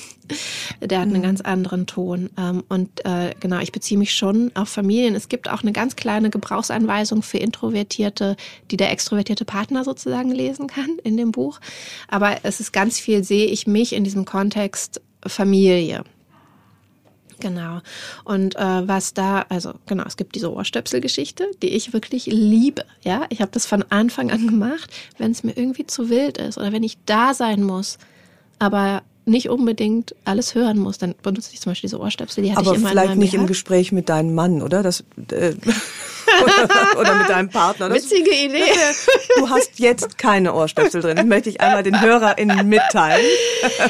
[0.81, 1.23] Der hat einen mhm.
[1.23, 2.29] ganz anderen Ton.
[2.37, 5.15] Ähm, und äh, genau, ich beziehe mich schon auf Familien.
[5.15, 8.37] Es gibt auch eine ganz kleine Gebrauchsanweisung für Introvertierte,
[8.71, 11.59] die der extrovertierte Partner sozusagen lesen kann in dem Buch.
[12.07, 16.03] Aber es ist ganz viel, sehe ich mich in diesem Kontext Familie.
[17.39, 17.81] Genau.
[18.23, 22.85] Und äh, was da, also genau, es gibt diese Ohrstöpselgeschichte, die ich wirklich liebe.
[23.03, 26.57] Ja, ich habe das von Anfang an gemacht, wenn es mir irgendwie zu wild ist
[26.57, 27.97] oder wenn ich da sein muss.
[28.59, 32.59] Aber nicht unbedingt alles hören muss, dann benutze ich zum Beispiel diese Ohrstöpsel, die hatte
[32.59, 34.83] Aber ich immer vielleicht nicht im Gespräch mit deinem Mann, oder?
[34.83, 35.53] Das, äh,
[36.43, 37.89] oder, oder, mit deinem Partner.
[37.89, 38.63] Das, Witzige Idee.
[39.37, 41.17] Du hast jetzt keine Ohrstöpsel drin.
[41.17, 43.25] Das möchte ich einmal den HörerInnen mitteilen.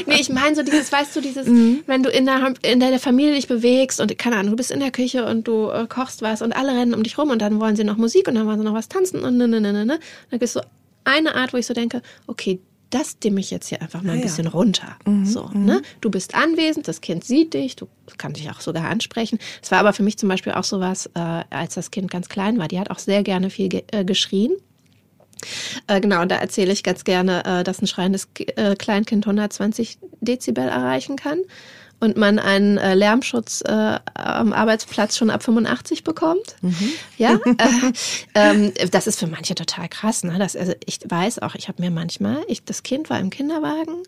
[0.05, 1.83] Nee, ich meine so dieses, weißt du, dieses, mhm.
[1.87, 4.79] wenn du in der, in der Familie dich bewegst und keine Ahnung, du bist in
[4.79, 7.59] der Küche und du äh, kochst was und alle rennen um dich rum und dann
[7.59, 9.73] wollen sie noch Musik und dann wollen sie noch was tanzen und ne, ne, ne,
[9.73, 9.99] ne, ne.
[10.29, 10.61] Dann gibt es so
[11.05, 12.59] eine Art, wo ich so denke, okay,
[12.93, 14.97] das dimme ich jetzt hier einfach mal ein ah, bisschen runter.
[15.05, 15.65] Mhm, so, mhm.
[15.65, 15.81] ne?
[16.01, 17.87] Du bist anwesend, das Kind sieht dich, du
[18.17, 19.39] kannst dich auch sogar ansprechen.
[19.61, 22.59] Es war aber für mich zum Beispiel auch sowas, äh, als das Kind ganz klein
[22.59, 22.67] war.
[22.67, 24.51] Die hat auch sehr gerne viel ge äh, geschrien.
[25.87, 29.97] Äh, genau, und da erzähle ich ganz gerne, äh, dass ein schreiendes äh, Kleinkind 120
[30.21, 31.39] Dezibel erreichen kann
[32.03, 36.57] und man einen äh, Lärmschutz äh, am Arbeitsplatz schon ab 85 bekommt.
[36.61, 36.89] Mhm.
[37.17, 37.93] Ja, äh,
[38.35, 40.25] ähm, das ist für manche total krass.
[40.25, 40.37] Ne?
[40.37, 44.03] Das, also ich weiß auch, ich habe mir manchmal, ich, das Kind war im Kinderwagen,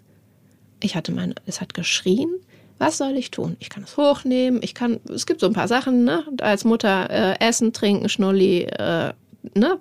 [0.83, 2.29] ich hatte mein, es hat geschrien.
[2.77, 3.55] Was soll ich tun?
[3.61, 6.25] Ich kann es hochnehmen, ich kann, es gibt so ein paar Sachen, ne?
[6.41, 9.13] Als Mutter äh, essen, trinken, Schnulli, äh,
[9.53, 9.79] ne?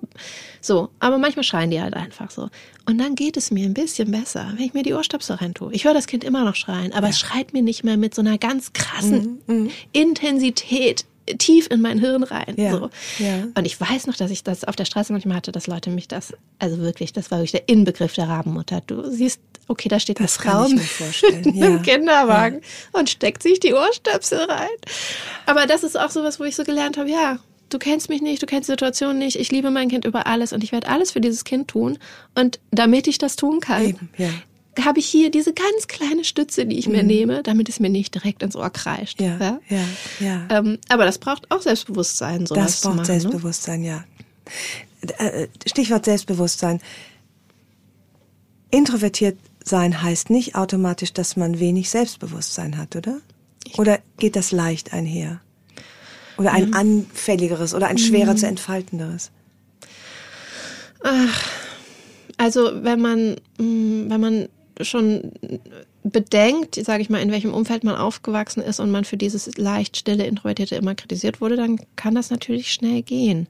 [0.61, 2.49] So, aber manchmal schreien die halt einfach so.
[2.85, 5.73] Und dann geht es mir ein bisschen besser, wenn ich mir die Ohrstöpsel rein tue.
[5.73, 7.11] Ich höre das Kind immer noch schreien, aber ja.
[7.11, 9.55] es schreit mir nicht mehr mit so einer ganz krassen mhm.
[9.55, 9.71] mhm.
[9.91, 11.05] Intensität
[11.37, 12.53] tief in mein Hirn rein.
[12.57, 12.89] Ja, so.
[13.19, 13.47] ja.
[13.55, 16.07] Und ich weiß noch, dass ich das auf der Straße manchmal hatte, dass Leute mich
[16.07, 18.81] das, also wirklich, das war wirklich der Inbegriff der Rabenmutter.
[18.85, 21.07] Du siehst, okay, da steht das eine Frau
[21.53, 21.67] ja.
[21.67, 22.61] im Kinderwagen
[22.91, 24.67] und steckt sich die Ohrstöpsel rein.
[25.45, 27.39] Aber das ist auch sowas, wo ich so gelernt habe, ja,
[27.69, 30.53] du kennst mich nicht, du kennst die Situation nicht, ich liebe mein Kind über alles
[30.53, 31.97] und ich werde alles für dieses Kind tun.
[32.35, 34.29] Und damit ich das tun kann, Eben, ja.
[34.83, 36.93] habe ich hier diese ganz kleine Stütze, die ich mhm.
[36.93, 39.21] mir nehme, damit es mir nicht direkt ins Ohr kreischt.
[39.21, 39.85] Ja, ja, ja.
[40.19, 40.47] ja.
[40.49, 42.45] Ähm, aber das braucht auch Selbstbewusstsein.
[42.45, 43.05] Sowas das braucht machen, ne?
[43.19, 43.87] Selbstbewusstsein, ne?
[43.87, 44.03] ja.
[45.17, 46.81] Äh, Stichwort Selbstbewusstsein.
[48.71, 53.19] Introvertiert sein heißt nicht automatisch, dass man wenig Selbstbewusstsein hat, oder?
[53.77, 55.41] Oder geht das leicht einher?
[56.37, 56.73] Oder ein mhm.
[56.73, 58.37] anfälligeres oder ein schwerer mhm.
[58.37, 59.31] zu entfaltenderes?
[61.03, 61.43] Ach,
[62.37, 64.49] also wenn man, mm, wenn man
[64.81, 65.31] schon
[66.03, 69.97] bedenkt, sage ich mal, in welchem Umfeld man aufgewachsen ist und man für dieses leicht
[69.97, 73.47] stille Introvertierte immer kritisiert wurde, dann kann das natürlich schnell gehen.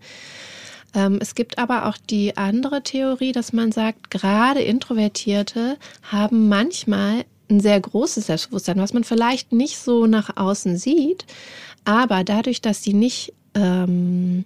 [0.94, 7.26] Ähm, es gibt aber auch die andere Theorie, dass man sagt, gerade Introvertierte haben manchmal
[7.50, 11.26] ein sehr großes Selbstbewusstsein, was man vielleicht nicht so nach außen sieht,
[11.86, 14.46] aber dadurch, dass sie nicht, ähm,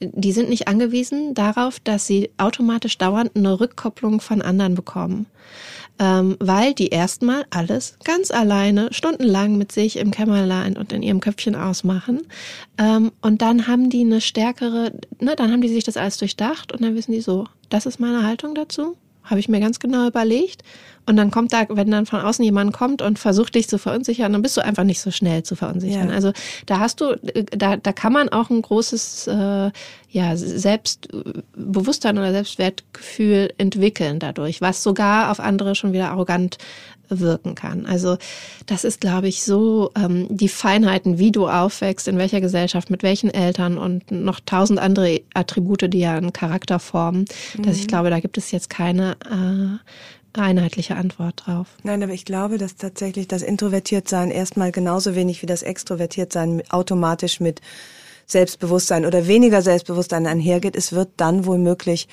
[0.00, 5.26] die sind nicht angewiesen darauf, dass sie automatisch dauernd eine Rückkopplung von anderen bekommen.
[5.98, 11.20] Ähm, weil die erstmal alles ganz alleine stundenlang mit sich im Kämmerlein und in ihrem
[11.20, 12.22] Köpfchen ausmachen.
[12.78, 16.72] Ähm, und dann haben die eine stärkere, ne, dann haben die sich das alles durchdacht
[16.72, 18.96] und dann wissen die so, das ist meine Haltung dazu
[19.30, 20.62] habe ich mir ganz genau überlegt.
[21.10, 24.32] Und dann kommt da, wenn dann von außen jemand kommt und versucht dich zu verunsichern,
[24.32, 26.08] dann bist du einfach nicht so schnell zu verunsichern.
[26.08, 26.14] Ja.
[26.14, 26.30] Also
[26.66, 27.16] da hast du,
[27.50, 29.72] da, da kann man auch ein großes äh,
[30.10, 36.58] ja, Selbstbewusstsein oder Selbstwertgefühl entwickeln dadurch, was sogar auf andere schon wieder arrogant
[37.08, 37.86] wirken kann.
[37.86, 38.16] Also
[38.66, 43.02] das ist, glaube ich, so ähm, die Feinheiten, wie du aufwächst, in welcher Gesellschaft, mit
[43.02, 47.24] welchen Eltern und noch tausend andere Attribute, die ja einen Charakter formen,
[47.56, 47.62] mhm.
[47.64, 47.88] dass ich mhm.
[47.88, 49.90] glaube, da gibt es jetzt keine äh,
[50.32, 51.68] einheitliche Antwort drauf.
[51.82, 57.40] Nein, aber ich glaube, dass tatsächlich das Introvertiertsein erstmal genauso wenig wie das Extrovertiertsein automatisch
[57.40, 57.60] mit
[58.26, 60.76] Selbstbewusstsein oder weniger Selbstbewusstsein einhergeht.
[60.76, 62.08] Es wird dann wohl möglich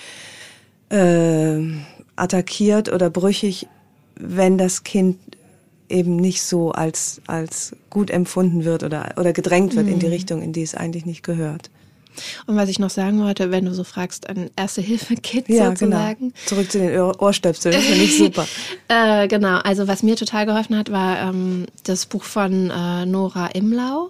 [0.89, 1.59] äh,
[2.15, 3.67] attackiert oder brüchig,
[4.15, 5.19] wenn das Kind
[5.89, 9.93] eben nicht so als, als gut empfunden wird oder, oder gedrängt wird mhm.
[9.93, 10.11] in die mhm.
[10.11, 11.69] Richtung, in die es eigentlich nicht gehört.
[12.45, 16.19] Und was ich noch sagen wollte, wenn du so fragst, ein Erste-Hilfe-Kit Ja, sozusagen.
[16.19, 16.33] genau.
[16.45, 18.45] Zurück zu den Ohr Ohrstöpseln, das finde ich super.
[18.87, 23.47] Äh, genau, also was mir total geholfen hat, war ähm, das Buch von äh, Nora
[23.47, 24.09] Imlau.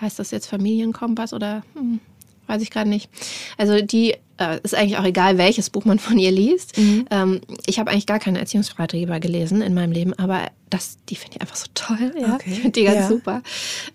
[0.00, 2.00] Heißt das jetzt Familienkompass oder hm,
[2.46, 3.10] weiß ich gerade nicht.
[3.56, 6.76] Also die äh, ist eigentlich auch egal, welches Buch man von ihr liest.
[6.78, 11.36] Ähm, ich habe eigentlich gar keine Erziehungsratgeber gelesen in meinem Leben, aber das, die finde
[11.36, 12.12] ich einfach so toll.
[12.20, 12.34] Ja?
[12.34, 12.50] Okay.
[12.52, 13.08] Ich finde die ganz Ja.
[13.08, 13.42] super.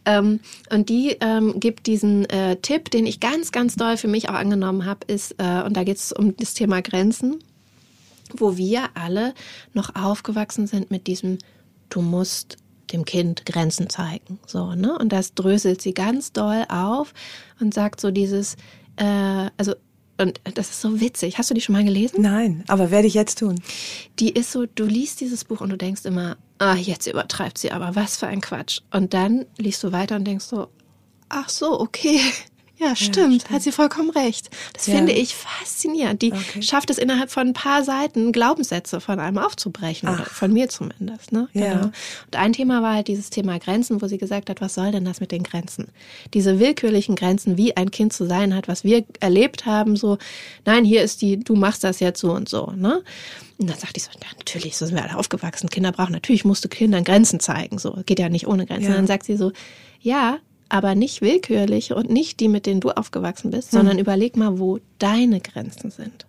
[0.05, 0.39] Ähm,
[0.69, 4.33] und die ähm, gibt diesen äh, Tipp, den ich ganz, ganz doll für mich auch
[4.35, 7.39] angenommen habe, ist, äh, und da geht es um das Thema Grenzen
[8.35, 9.33] wo wir alle
[9.73, 11.37] noch aufgewachsen sind mit diesem,
[11.89, 12.57] du musst
[12.91, 14.39] dem Kind Grenzen zeigen.
[14.45, 14.97] So, ne?
[14.97, 17.13] Und das dröselt sie ganz doll auf
[17.59, 18.55] und sagt so dieses,
[18.95, 19.73] äh, also,
[20.17, 21.37] und das ist so witzig.
[21.37, 22.21] Hast du die schon mal gelesen?
[22.21, 23.59] Nein, aber werde ich jetzt tun.
[24.19, 27.71] Die ist so, du liest dieses Buch und du denkst immer, ah, jetzt übertreibt sie
[27.71, 28.81] aber, was für ein Quatsch.
[28.91, 30.69] Und dann liest du weiter und denkst so,
[31.29, 32.19] ach so, okay.
[32.85, 34.49] Ja, stimmt, hat sie vollkommen recht.
[34.73, 34.95] Das Ja.
[34.95, 36.21] finde ich faszinierend.
[36.21, 36.61] Die Okay.
[36.61, 40.09] schafft es innerhalb von ein paar Seiten, Glaubenssätze von einem aufzubrechen.
[40.09, 41.31] Oder von mir zumindest.
[41.31, 41.47] Ne?
[41.53, 41.73] Ja.
[41.73, 41.85] Genau.
[41.85, 45.05] Und ein Thema war halt dieses Thema Grenzen, wo sie gesagt hat, was soll denn
[45.05, 45.87] das mit den Grenzen?
[46.33, 50.17] Diese willkürlichen Grenzen, wie ein Kind zu sein hat, was wir erlebt haben, so,
[50.65, 52.73] nein, hier ist die, du machst das jetzt so und so.
[52.75, 53.01] Ne?
[53.59, 55.69] Und dann sagte ich so, ja, natürlich, so sind wir alle aufgewachsen.
[55.69, 57.77] Kinder brauchen, natürlich musst du Kindern Grenzen zeigen.
[57.77, 58.83] So, geht ja nicht ohne Grenzen.
[58.85, 58.89] Ja.
[58.89, 59.51] Und dann sagt sie so,
[60.01, 60.37] ja,
[60.73, 64.79] aber nicht willkürlich und nicht die, mit denen du aufgewachsen bist, sondern überleg mal, wo
[64.97, 66.25] deine Grenzen sind.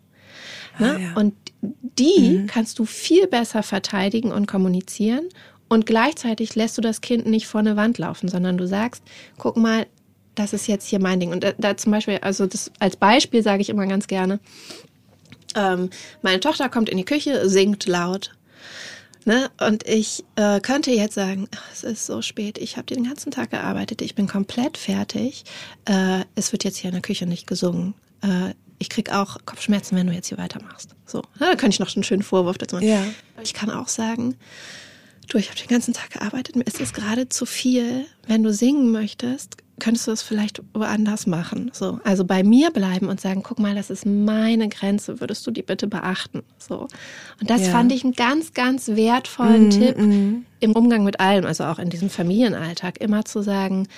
[0.78, 0.96] Ne?
[0.96, 1.14] Ah, ja.
[1.14, 1.32] Und
[1.62, 5.30] die kannst du viel besser verteidigen und kommunizieren.
[5.70, 9.02] Und gleichzeitig lässt du das Kind nicht vor eine Wand laufen, sondern du sagst,
[9.38, 9.86] guck mal,
[10.34, 11.32] das ist jetzt hier mein Ding.
[11.32, 14.40] Und da, da zum Beispiel, also das als Beispiel sage ich immer ganz gerne,
[15.56, 15.88] ähm,
[16.20, 18.32] meine Tochter kommt in die Küche, singt laut.
[19.24, 19.50] Ne?
[19.58, 23.30] Und ich äh, könnte jetzt sagen, ach, es ist so spät, ich habe den ganzen
[23.30, 25.44] Tag gearbeitet, ich bin komplett fertig.
[25.86, 27.94] Äh, es wird jetzt hier in der Küche nicht gesungen.
[28.22, 30.90] Äh, ich krieg auch Kopfschmerzen, wenn du jetzt hier weitermachst.
[31.06, 32.88] So, ja, da könnte ich noch einen schönen Vorwurf dazu machen.
[32.88, 33.04] Ja.
[33.42, 34.36] Ich kann auch sagen,
[35.28, 38.06] du, ich habe den ganzen Tag gearbeitet, mir ist es gerade zu viel.
[38.26, 41.70] Wenn du singen möchtest, könntest du es vielleicht woanders machen.
[41.72, 45.50] So, also bei mir bleiben und sagen, guck mal, das ist meine Grenze, würdest du
[45.50, 46.42] die bitte beachten?
[46.58, 46.88] So.
[47.40, 47.72] Und das Ja.
[47.72, 49.96] fand ich einen ganz, ganz wertvollen Tipp
[50.60, 53.88] im Umgang mit allem, also auch in diesem Familienalltag, immer zu sagen,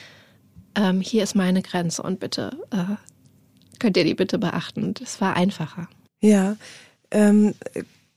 [0.75, 2.97] ähm, hier ist meine Grenze und bitte äh,
[3.79, 4.95] könnt ihr die bitte beachten.
[4.95, 5.89] Das war einfacher.
[6.23, 6.57] Ja.
[7.11, 7.55] Ähm,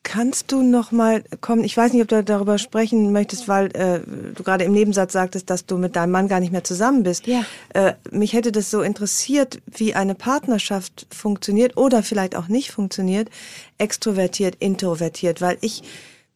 [0.03, 1.63] kannst du noch mal kommen?
[1.63, 3.99] Ich weiß nicht, ob du darüber sprechen möchtest, weil äh,
[4.35, 7.27] du gerade im Nebensatz sagtest, dass du mit deinem Mann gar nicht mehr zusammen bist.
[7.27, 7.45] Ja.
[7.73, 13.29] Äh, mich hätte das so interessiert, wie eine Partnerschaft funktioniert oder vielleicht auch nicht funktioniert,
[13.77, 15.83] extrovertiert, introvertiert, weil ich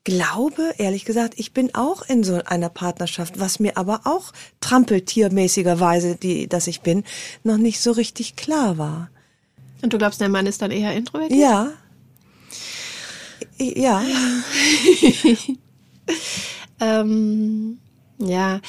[0.04, 6.16] glaube, ehrlich gesagt, ich bin auch in so einer Partnerschaft, was mir aber auch trampeltiermäßigerweise,
[6.16, 7.04] die, dass ich bin,
[7.44, 9.10] noch nicht so richtig klar war.
[9.82, 11.40] Und du glaubst, der Mann ist dann eher introvertiert?
[11.40, 11.72] Ja.
[13.60, 14.04] Ja.
[16.84, 17.78] Ähm,
[18.20, 18.60] ja,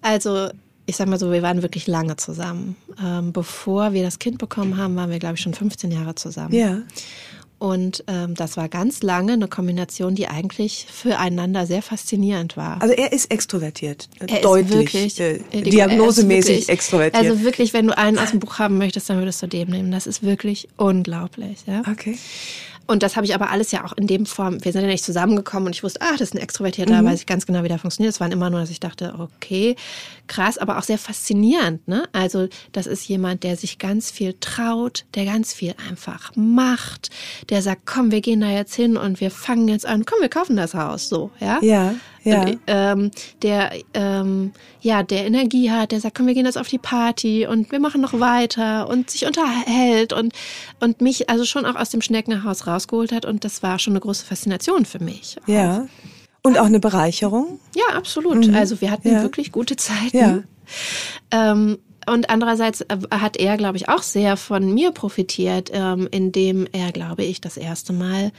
[0.00, 0.48] also
[0.86, 2.76] ich sag mal so, wir waren wirklich lange zusammen.
[3.02, 6.54] Ähm, bevor wir das Kind bekommen haben, waren wir, glaube ich, schon 15 Jahre zusammen.
[6.54, 6.82] Ja.
[7.58, 12.82] Und ähm, das war ganz lange eine Kombination, die eigentlich füreinander sehr faszinierend war.
[12.82, 14.08] Also er ist extrovertiert.
[14.18, 14.72] Er ist Deutlich.
[14.72, 17.24] wirklich, äh, ist diagnosemäßig wirklich- extrovertiert.
[17.24, 19.92] Also wirklich, wenn du einen aus dem Buch haben möchtest, dann würdest du den nehmen.
[19.92, 21.60] Das ist wirklich unglaublich.
[21.68, 21.82] Ja?
[21.88, 22.18] okay.
[22.92, 25.04] Und das habe ich aber alles ja auch in dem Form, wir sind ja nicht
[25.04, 27.06] zusammengekommen und ich wusste, ah, das ist ein Extrovertierter, Mhm.
[27.06, 28.14] weiß ich ganz genau, wie der funktioniert.
[28.14, 29.76] Es waren immer nur, dass ich dachte, okay,
[30.26, 31.88] krass, aber auch sehr faszinierend.
[31.88, 32.04] Ne?
[32.12, 37.10] Also das ist jemand, der sich ganz viel traut, der ganz viel einfach macht,
[37.50, 40.28] der sagt, komm, wir gehen da jetzt hin und wir fangen jetzt an, komm, wir
[40.28, 41.58] kaufen das Haus, so, ja.
[41.62, 41.94] Ja,
[42.24, 42.42] ja.
[42.42, 43.10] Und, ähm,
[43.42, 47.46] der ähm, ja der Energie hat, der sagt, komm, wir gehen jetzt auf die Party
[47.46, 50.32] und wir machen noch weiter und sich unterhält und
[50.80, 54.00] und mich also schon auch aus dem Schneckenhaus rausgeholt hat und das war schon eine
[54.00, 55.36] große Faszination für mich.
[55.46, 55.86] Ja.
[56.44, 57.60] Und auch eine Bereicherung.
[57.76, 58.52] Ja, absolut.
[58.52, 59.22] Also wir hatten Ja.
[59.22, 60.16] wirklich gute Zeiten.
[60.16, 60.42] Ja.
[61.30, 66.66] Ähm, und andererseits äh, hat er, glaube ich, auch sehr von mir profitiert, ähm, indem
[66.72, 68.32] er, glaube ich, das erste Mal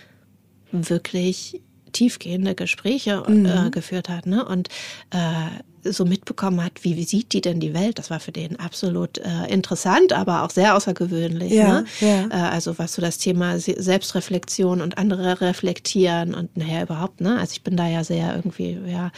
[0.74, 1.62] wirklich
[1.94, 4.44] tiefgehende Gespräche äh, geführt hat ne?
[4.46, 4.68] und
[5.12, 8.00] äh, so mitbekommen hat, wie, wie sieht die denn die Welt?
[8.00, 11.52] Das war für den absolut äh, interessant, aber auch sehr außergewöhnlich.
[11.52, 11.86] Ja, ne?
[12.00, 12.28] ja.
[12.30, 17.38] Äh, also was so das Thema Se- Selbstreflexion und andere reflektieren und naja überhaupt, ne?
[17.38, 19.12] Also ich bin da ja sehr irgendwie, ja,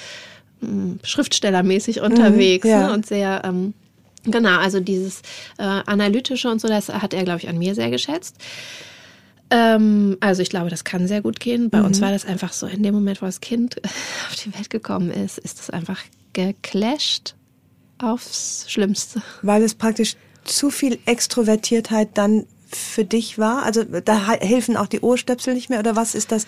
[0.61, 2.87] mh, schriftstellermäßig unterwegs Mhm, ja.
[2.87, 2.93] ne?
[2.93, 3.75] und sehr, ähm,
[4.23, 5.21] genau, also dieses
[5.59, 8.37] äh, Analytische und so, das hat er, glaube ich, an mir sehr geschätzt.
[9.49, 11.69] Ähm, also ich glaube, das kann sehr gut gehen.
[11.69, 11.85] Bei Mhm.
[11.85, 13.77] uns war das einfach so, in dem Moment, wo das Kind
[14.29, 15.99] auf die Welt gekommen ist, ist das einfach
[16.33, 17.35] geclasht
[17.97, 19.21] aufs Schlimmste.
[19.41, 23.63] Weil es praktisch zu viel Extrovertiertheit dann für dich war?
[23.63, 26.45] Also da helfen auch die Ohrstöpsel nicht mehr oder was ist das?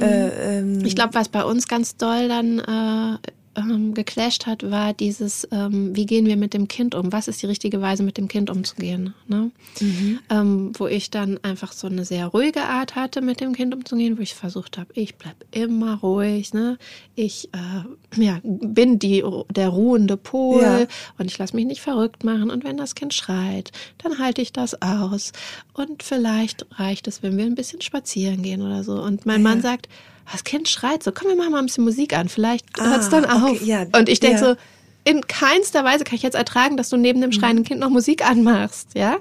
[0.00, 3.18] Äh, ähm ich glaube, was bei uns ganz doll dann äh,
[3.56, 7.12] ähm, geclasht hat, war dieses, ähm, wie gehen wir mit dem Kind um?
[7.12, 9.14] Was ist die richtige Weise, mit dem Kind umzugehen?
[9.26, 9.50] Ne?
[9.80, 10.18] Mhm.
[10.30, 14.18] Ähm, wo ich dann einfach so eine sehr ruhige Art hatte, mit dem Kind umzugehen,
[14.18, 16.78] wo ich versucht habe, ich bleib immer ruhig, ne?
[17.14, 20.86] Ich äh, ja, bin die, der ruhende Pol ja.
[21.18, 22.50] und ich lasse mich nicht verrückt machen.
[22.50, 25.32] Und wenn das Kind schreit, dann halte ich das aus.
[25.72, 29.00] Und vielleicht reicht es, wenn wir ein bisschen spazieren gehen oder so.
[29.00, 29.48] Und mein ja.
[29.48, 29.88] Mann sagt,
[30.30, 33.02] das Kind schreit so, komm, wir machen mal ein bisschen Musik an, vielleicht ah, hört
[33.02, 33.50] es dann auf.
[33.50, 34.54] Okay, ja, und ich denke ja.
[34.54, 34.56] so,
[35.04, 38.28] in keinster Weise kann ich jetzt ertragen, dass du neben dem schreienden Kind noch Musik
[38.28, 39.18] anmachst, ja.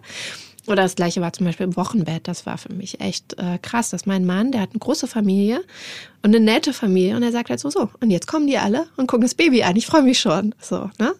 [0.65, 2.27] Oder das gleiche war zum Beispiel im Wochenbett.
[2.27, 5.57] Das war für mich echt äh, krass, dass mein Mann, der hat eine große Familie
[6.21, 8.87] und eine nette Familie und er sagt halt so, so, und jetzt kommen die alle
[8.95, 9.75] und gucken das Baby an.
[9.75, 10.55] Ich freue mich schon.
[10.61, 11.13] So, ne?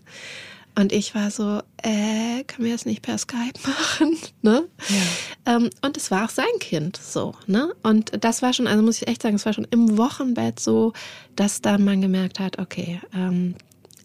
[0.75, 4.17] Und ich war so, äh, können wir das nicht per Skype machen?
[4.41, 4.67] Ne?
[4.89, 5.55] Ja.
[5.55, 7.73] Ähm, und es war auch sein Kind so, ne?
[7.81, 10.91] Und das war schon, also muss ich echt sagen, es war schon im Wochenbett so,
[11.37, 13.55] dass dann man gemerkt hat, okay, ähm,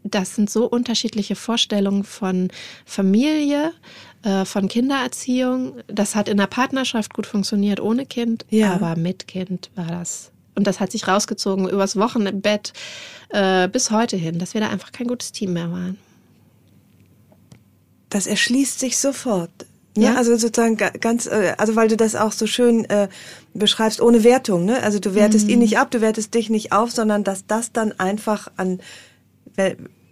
[0.04, 2.50] das sind so unterschiedliche Vorstellungen von
[2.86, 3.72] Familie,
[4.22, 5.80] äh, von Kindererziehung.
[5.88, 8.72] Das hat in der Partnerschaft gut funktioniert ohne Kind, ja.
[8.72, 12.72] aber mit Kind war das und das hat sich rausgezogen übers Wochenbett
[13.30, 15.98] äh, bis heute hin, dass wir da einfach kein gutes Team mehr waren
[18.10, 19.50] das erschließt sich sofort.
[19.96, 20.04] Ne?
[20.04, 23.08] Ja, also sozusagen ganz, äh, also weil du das auch so schön äh,
[23.54, 24.82] beschreibst, ohne Wertung, ne?
[24.82, 25.54] Also du wertest mhm.
[25.54, 28.80] ihn nicht ab, du wertest dich nicht auf, sondern dass das dann einfach an,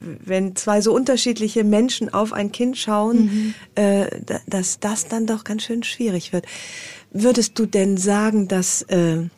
[0.01, 3.55] wenn zwei so unterschiedliche Menschen auf ein Kind schauen, mhm.
[3.77, 4.07] äh,
[4.47, 6.47] dass das dann doch ganz schön schwierig wird.
[7.13, 9.29] Würdest du denn sagen, dass äh,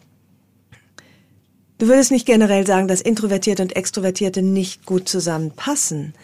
[1.78, 6.14] du würdest nicht generell sagen, dass Introvertierte und Extrovertierte nicht gut zusammenpassen?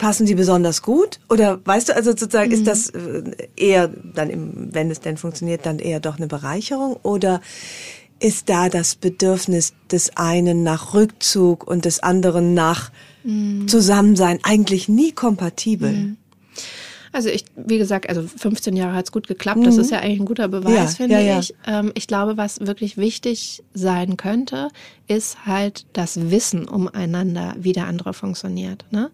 [0.00, 1.20] Passen sie besonders gut?
[1.28, 2.54] Oder weißt du, also sozusagen, mhm.
[2.54, 3.22] ist das äh,
[3.54, 6.96] eher dann, im, wenn es denn funktioniert, dann eher doch eine Bereicherung?
[7.02, 7.40] Oder
[8.18, 12.90] ist da das Bedürfnis des einen nach Rückzug und des anderen nach
[13.24, 13.68] mhm.
[13.68, 15.92] Zusammensein eigentlich nie kompatibel?
[15.92, 16.16] Mhm.
[17.12, 19.60] Also ich, wie gesagt, also 15 Jahre hat's gut geklappt.
[19.60, 19.64] Mhm.
[19.64, 21.54] Das ist ja eigentlich ein guter Beweis, ja, finde ja, ich.
[21.66, 24.68] Ähm, ich glaube, was wirklich wichtig sein könnte,
[25.08, 28.84] ist halt das Wissen umeinander, wie der andere funktioniert.
[28.92, 29.10] Ne?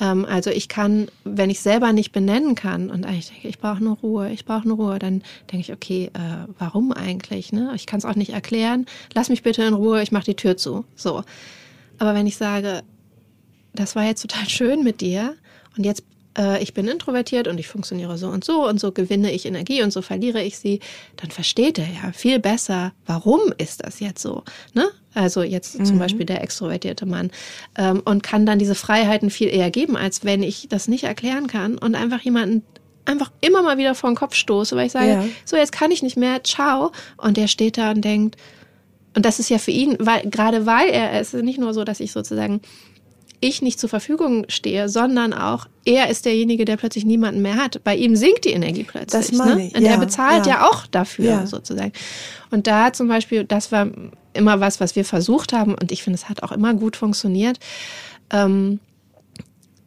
[0.00, 3.84] Ähm, also ich kann, wenn ich selber nicht benennen kann und eigentlich denke, ich brauche
[3.84, 5.22] nur Ruhe, ich brauche nur Ruhe, dann
[5.52, 7.52] denke ich, okay, äh, warum eigentlich?
[7.52, 7.72] Ne?
[7.74, 8.86] Ich kann es auch nicht erklären.
[9.12, 10.86] Lass mich bitte in Ruhe, ich mache die Tür zu.
[10.96, 11.24] So.
[11.98, 12.82] Aber wenn ich sage,
[13.74, 15.34] das war jetzt total schön mit dir
[15.76, 16.04] und jetzt
[16.38, 19.82] äh, ich bin introvertiert und ich funktioniere so und so und so gewinne ich Energie
[19.82, 20.80] und so verliere ich sie,
[21.16, 24.42] dann versteht er ja viel besser, warum ist das jetzt so.
[24.74, 24.86] Ne?
[25.14, 25.84] Also jetzt mhm.
[25.84, 27.30] zum Beispiel der extrovertierte Mann
[27.76, 31.46] ähm, und kann dann diese Freiheiten viel eher geben, als wenn ich das nicht erklären
[31.46, 32.62] kann und einfach jemanden
[33.06, 35.24] einfach immer mal wieder vor den Kopf stoße, weil ich sage, ja.
[35.44, 36.90] so jetzt kann ich nicht mehr, ciao.
[37.18, 38.36] Und der steht da und denkt,
[39.14, 41.84] und das ist ja für ihn, weil gerade weil er, es ist nicht nur so,
[41.84, 42.60] dass ich sozusagen
[43.44, 47.84] ich nicht zur Verfügung stehe, sondern auch er ist derjenige, der plötzlich niemanden mehr hat.
[47.84, 49.28] Bei ihm sinkt die Energie plötzlich.
[49.28, 49.66] Das meine ne?
[49.66, 49.74] ich.
[49.74, 50.54] Und ja, er bezahlt ja.
[50.54, 51.46] ja auch dafür ja.
[51.46, 51.92] sozusagen.
[52.50, 53.88] Und da zum Beispiel, das war
[54.32, 57.58] immer was, was wir versucht haben und ich finde, es hat auch immer gut funktioniert,
[58.30, 58.80] ähm,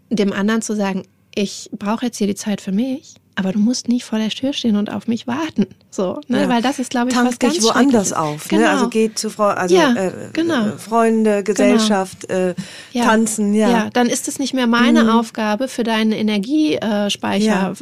[0.09, 1.03] dem anderen zu sagen,
[1.33, 4.51] ich brauche jetzt hier die Zeit für mich aber du musst nicht vor der Tür
[4.51, 5.67] stehen und auf mich warten.
[5.91, 6.41] So, ne?
[6.41, 6.49] Ja.
[6.49, 8.47] Weil das ist, glaube ich, Tank was ganz dich woanders auf.
[8.47, 8.63] Genau.
[8.63, 8.69] Ne?
[8.71, 10.75] Also geht zu Frau, also ja, äh, genau.
[10.77, 12.49] Freunde, Gesellschaft, genau.
[12.49, 12.55] äh,
[12.93, 13.05] ja.
[13.05, 13.69] tanzen, ja.
[13.69, 15.09] Ja, dann ist es nicht mehr meine mhm.
[15.09, 17.73] Aufgabe, für deinen Energiespeicher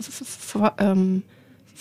[0.77, 1.23] ähm,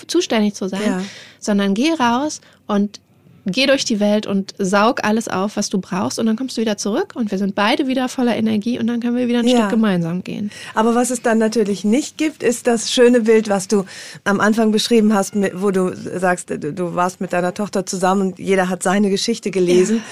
[0.06, 1.04] zuständig zu sein,
[1.40, 3.00] sondern geh raus und
[3.46, 6.60] geh durch die Welt und saug alles auf, was du brauchst und dann kommst du
[6.60, 9.48] wieder zurück und wir sind beide wieder voller Energie und dann können wir wieder ein
[9.48, 9.58] ja.
[9.58, 10.50] Stück gemeinsam gehen.
[10.74, 13.84] Aber was es dann natürlich nicht gibt, ist das schöne Bild, was du
[14.24, 18.68] am Anfang beschrieben hast, wo du sagst, du warst mit deiner Tochter zusammen und jeder
[18.68, 20.02] hat seine Geschichte gelesen.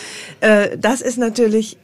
[0.43, 0.63] Ja.
[0.63, 1.77] Äh, das ist natürlich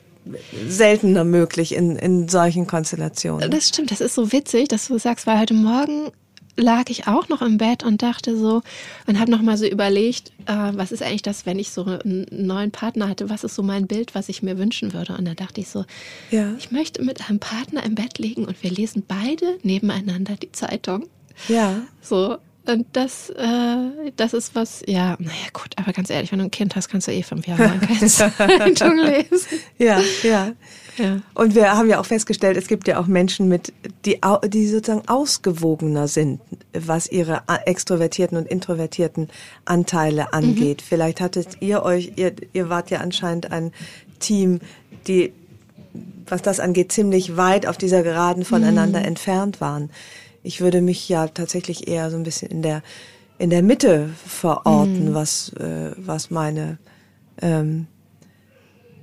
[0.69, 3.51] seltener möglich in, in solchen Konstellationen.
[3.51, 6.11] Das stimmt, das ist so witzig, dass du sagst, weil heute Morgen
[6.59, 8.63] lag ich auch noch im Bett und dachte so
[9.07, 12.27] und habe noch mal so überlegt, äh, was ist eigentlich das, wenn ich so einen
[12.31, 15.17] neuen Partner hatte, was ist so mein Bild, was ich mir wünschen würde?
[15.17, 15.85] Und da dachte ich so,
[16.31, 16.53] ja.
[16.59, 21.09] ich möchte mit einem Partner im Bett liegen und wir lesen beide nebeneinander die Zeitung.
[21.47, 21.83] Ja.
[22.03, 22.39] So
[22.69, 26.51] und das, äh, das ist was, ja, naja, gut, aber ganz ehrlich, wenn du ein
[26.51, 29.61] Kind hast, kannst du eh fünf Jahre lang keine Zeitung lesen.
[29.79, 30.53] Ja, ja.
[30.99, 31.21] Ja.
[31.35, 33.73] Und wir haben ja auch festgestellt, es gibt ja auch Menschen mit,
[34.05, 36.41] die, die sozusagen ausgewogener sind,
[36.73, 39.29] was ihre extrovertierten und introvertierten
[39.65, 40.81] Anteile angeht.
[40.81, 40.87] Mhm.
[40.89, 43.73] Vielleicht hattet ihr euch, ihr, ihr wart ja anscheinend ein
[44.19, 44.61] Team,
[45.07, 45.33] die,
[46.27, 49.07] was das angeht, ziemlich weit auf dieser Geraden voneinander mhm.
[49.07, 49.91] entfernt waren.
[50.43, 52.83] Ich würde mich ja tatsächlich eher so ein bisschen in der
[53.39, 55.15] in der Mitte verorten, mhm.
[55.15, 56.79] was äh, was meine
[57.41, 57.87] ähm,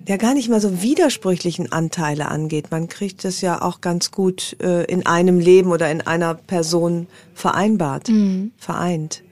[0.07, 2.71] ja gar nicht mal so widersprüchlichen Anteile angeht.
[2.71, 7.07] Man kriegt das ja auch ganz gut äh, in einem Leben oder in einer Person
[7.33, 8.51] vereinbart, mhm.
[8.57, 9.23] vereint.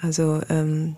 [0.00, 0.96] Also ähm,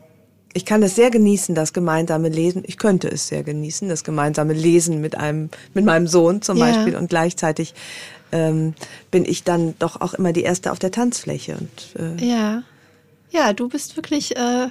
[0.56, 2.62] ich kann es sehr genießen, das gemeinsame Lesen.
[2.66, 6.64] Ich könnte es sehr genießen, das gemeinsame Lesen mit einem, mit meinem Sohn zum ja.
[6.64, 6.96] Beispiel.
[6.96, 7.74] Und gleichzeitig
[8.32, 8.74] ähm,
[9.10, 11.58] bin ich dann doch auch immer die erste auf der Tanzfläche.
[11.58, 12.62] Und, äh, ja,
[13.30, 14.68] ja, du bist wirklich äh,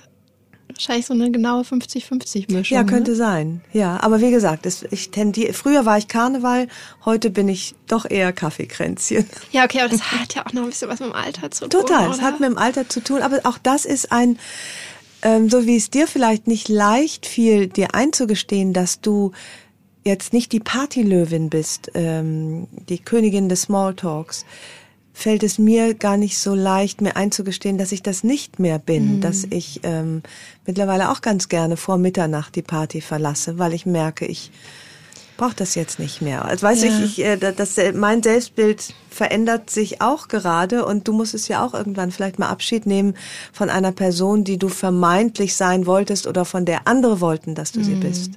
[0.67, 2.75] wahrscheinlich so eine genaue 50-50-Mischung.
[2.75, 3.17] Ja, könnte ne?
[3.17, 3.61] sein.
[3.71, 6.67] Ja, aber wie gesagt, es, ich tendiere, früher war ich Karneval,
[7.05, 9.29] heute bin ich doch eher Kaffeekränzchen.
[9.51, 11.67] Ja, okay, aber das hat ja auch noch ein bisschen was mit dem Alter zu
[11.67, 11.81] tun.
[11.81, 14.39] Total, es hat mit dem Alter zu tun, aber auch das ist ein,
[15.25, 19.31] ähm, so wie es dir vielleicht nicht leicht fiel, dir einzugestehen, dass du
[20.05, 24.45] jetzt nicht die Partylöwin bist, ähm, die Königin des Smalltalks,
[25.13, 29.15] fällt es mir gar nicht so leicht, mir einzugestehen, dass ich das nicht mehr bin,
[29.15, 29.21] mhm.
[29.21, 30.21] dass ich ähm,
[30.67, 34.51] mittlerweile auch ganz gerne vor Mitternacht die Party verlasse, weil ich merke, ich
[35.37, 36.45] brauche das jetzt nicht mehr.
[36.45, 36.89] Also weiß ja.
[36.89, 41.65] ich, ich äh, das, mein Selbstbild verändert sich auch gerade und du musst es ja
[41.65, 43.15] auch irgendwann vielleicht mal Abschied nehmen
[43.53, 47.79] von einer Person, die du vermeintlich sein wolltest oder von der andere wollten, dass du
[47.79, 47.83] mhm.
[47.83, 48.31] sie bist.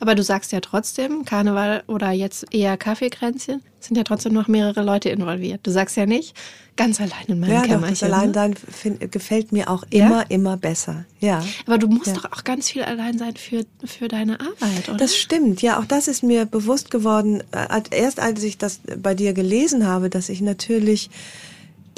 [0.00, 4.82] Aber du sagst ja trotzdem, Karneval oder jetzt eher Kaffeekränzchen, sind ja trotzdem noch mehrere
[4.82, 5.60] Leute involviert.
[5.62, 6.34] Du sagst ja nicht,
[6.76, 7.82] ganz allein in meinem ja, Kämmerchen.
[7.82, 8.54] Ja, das Alleinsein
[8.84, 9.08] ne?
[9.08, 10.26] gefällt mir auch immer, ja?
[10.28, 11.04] immer besser.
[11.20, 11.44] Ja.
[11.66, 12.14] Aber du musst ja.
[12.14, 14.96] doch auch ganz viel allein sein für, für deine Arbeit, oder?
[14.96, 15.78] Das stimmt, ja.
[15.78, 20.10] Auch das ist mir bewusst geworden, äh, erst als ich das bei dir gelesen habe,
[20.10, 21.10] dass ich natürlich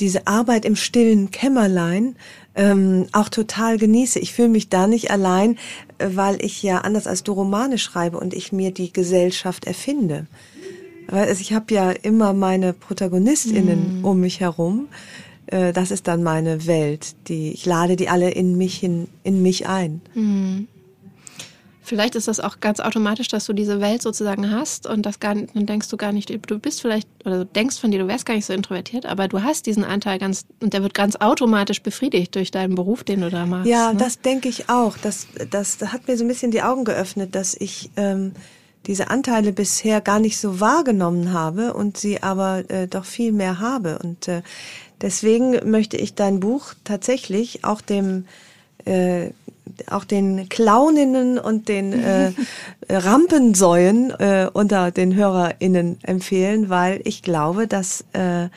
[0.00, 2.16] diese Arbeit im stillen Kämmerlein
[2.54, 4.18] ähm, auch total genieße.
[4.18, 5.58] Ich fühle mich da nicht allein,
[6.02, 10.26] weil ich ja anders als du Romane schreibe und ich mir die Gesellschaft erfinde.
[11.08, 14.04] Also ich habe ja immer meine Protagonistinnen mm.
[14.04, 14.88] um mich herum.
[15.46, 17.16] Äh, das ist dann meine Welt.
[17.28, 20.00] Die ich lade die alle in mich hin, in mich ein.
[20.14, 20.60] Mm.
[21.90, 25.34] Vielleicht ist das auch ganz automatisch, dass du diese Welt sozusagen hast und das gar
[25.34, 28.06] nicht, dann denkst du gar nicht, du bist vielleicht, oder du denkst von dir, du
[28.06, 31.16] wärst gar nicht so introvertiert, aber du hast diesen Anteil ganz, und der wird ganz
[31.16, 33.68] automatisch befriedigt durch deinen Beruf, den du da machst.
[33.68, 33.98] Ja, ne?
[33.98, 34.96] das denke ich auch.
[34.98, 38.34] Das, das, das hat mir so ein bisschen die Augen geöffnet, dass ich ähm,
[38.86, 43.58] diese Anteile bisher gar nicht so wahrgenommen habe und sie aber äh, doch viel mehr
[43.58, 43.98] habe.
[43.98, 44.42] Und äh,
[45.00, 48.26] deswegen möchte ich dein Buch tatsächlich auch dem
[48.84, 49.30] äh,
[49.88, 52.32] auch den Clowninnen und den äh,
[52.88, 58.48] Rampensäuen äh, unter den HörerInnen empfehlen, weil ich glaube, dass äh,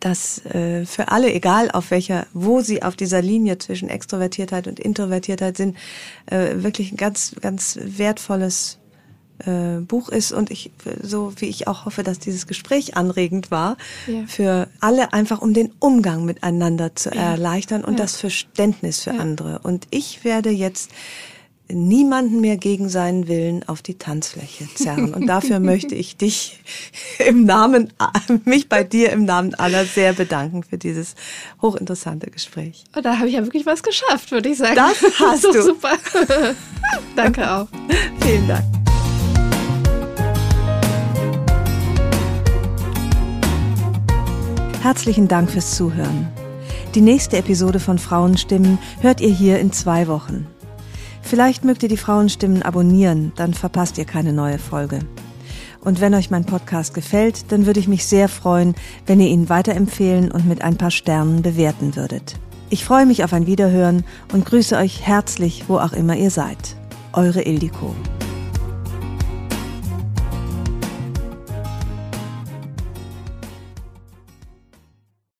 [0.00, 4.78] dass äh, für alle, egal auf welcher, wo sie auf dieser Linie zwischen Extrovertiertheit und
[4.78, 5.76] Introvertiertheit sind,
[6.26, 8.77] äh, wirklich ein ganz, ganz wertvolles
[9.46, 10.70] äh, Buch ist und ich,
[11.02, 13.76] so wie ich auch hoffe, dass dieses Gespräch anregend war,
[14.06, 14.24] ja.
[14.26, 17.32] für alle einfach um den Umgang miteinander zu ja.
[17.32, 18.04] erleichtern und ja.
[18.04, 19.60] das Verständnis für andere.
[19.60, 20.90] Und ich werde jetzt
[21.70, 25.14] niemanden mehr gegen seinen Willen auf die Tanzfläche zerren.
[25.14, 26.60] Und dafür möchte ich dich
[27.18, 27.92] im Namen,
[28.44, 31.14] mich bei dir im Namen aller sehr bedanken für dieses
[31.60, 32.84] hochinteressante Gespräch.
[32.94, 34.76] Und oh, da habe ich ja wirklich was geschafft, würde ich sagen.
[34.76, 35.62] Das hast du.
[35.62, 35.92] Super.
[37.16, 37.68] Danke auch.
[38.20, 38.87] Vielen Dank.
[44.88, 46.28] Herzlichen Dank fürs Zuhören.
[46.94, 50.46] Die nächste Episode von Frauenstimmen hört ihr hier in zwei Wochen.
[51.20, 55.00] Vielleicht mögt ihr die Frauenstimmen abonnieren, dann verpasst ihr keine neue Folge.
[55.82, 58.74] Und wenn euch mein Podcast gefällt, dann würde ich mich sehr freuen,
[59.04, 62.36] wenn ihr ihn weiterempfehlen und mit ein paar Sternen bewerten würdet.
[62.70, 66.76] Ich freue mich auf ein Wiederhören und grüße euch herzlich, wo auch immer ihr seid.
[67.12, 67.94] Eure Ildiko.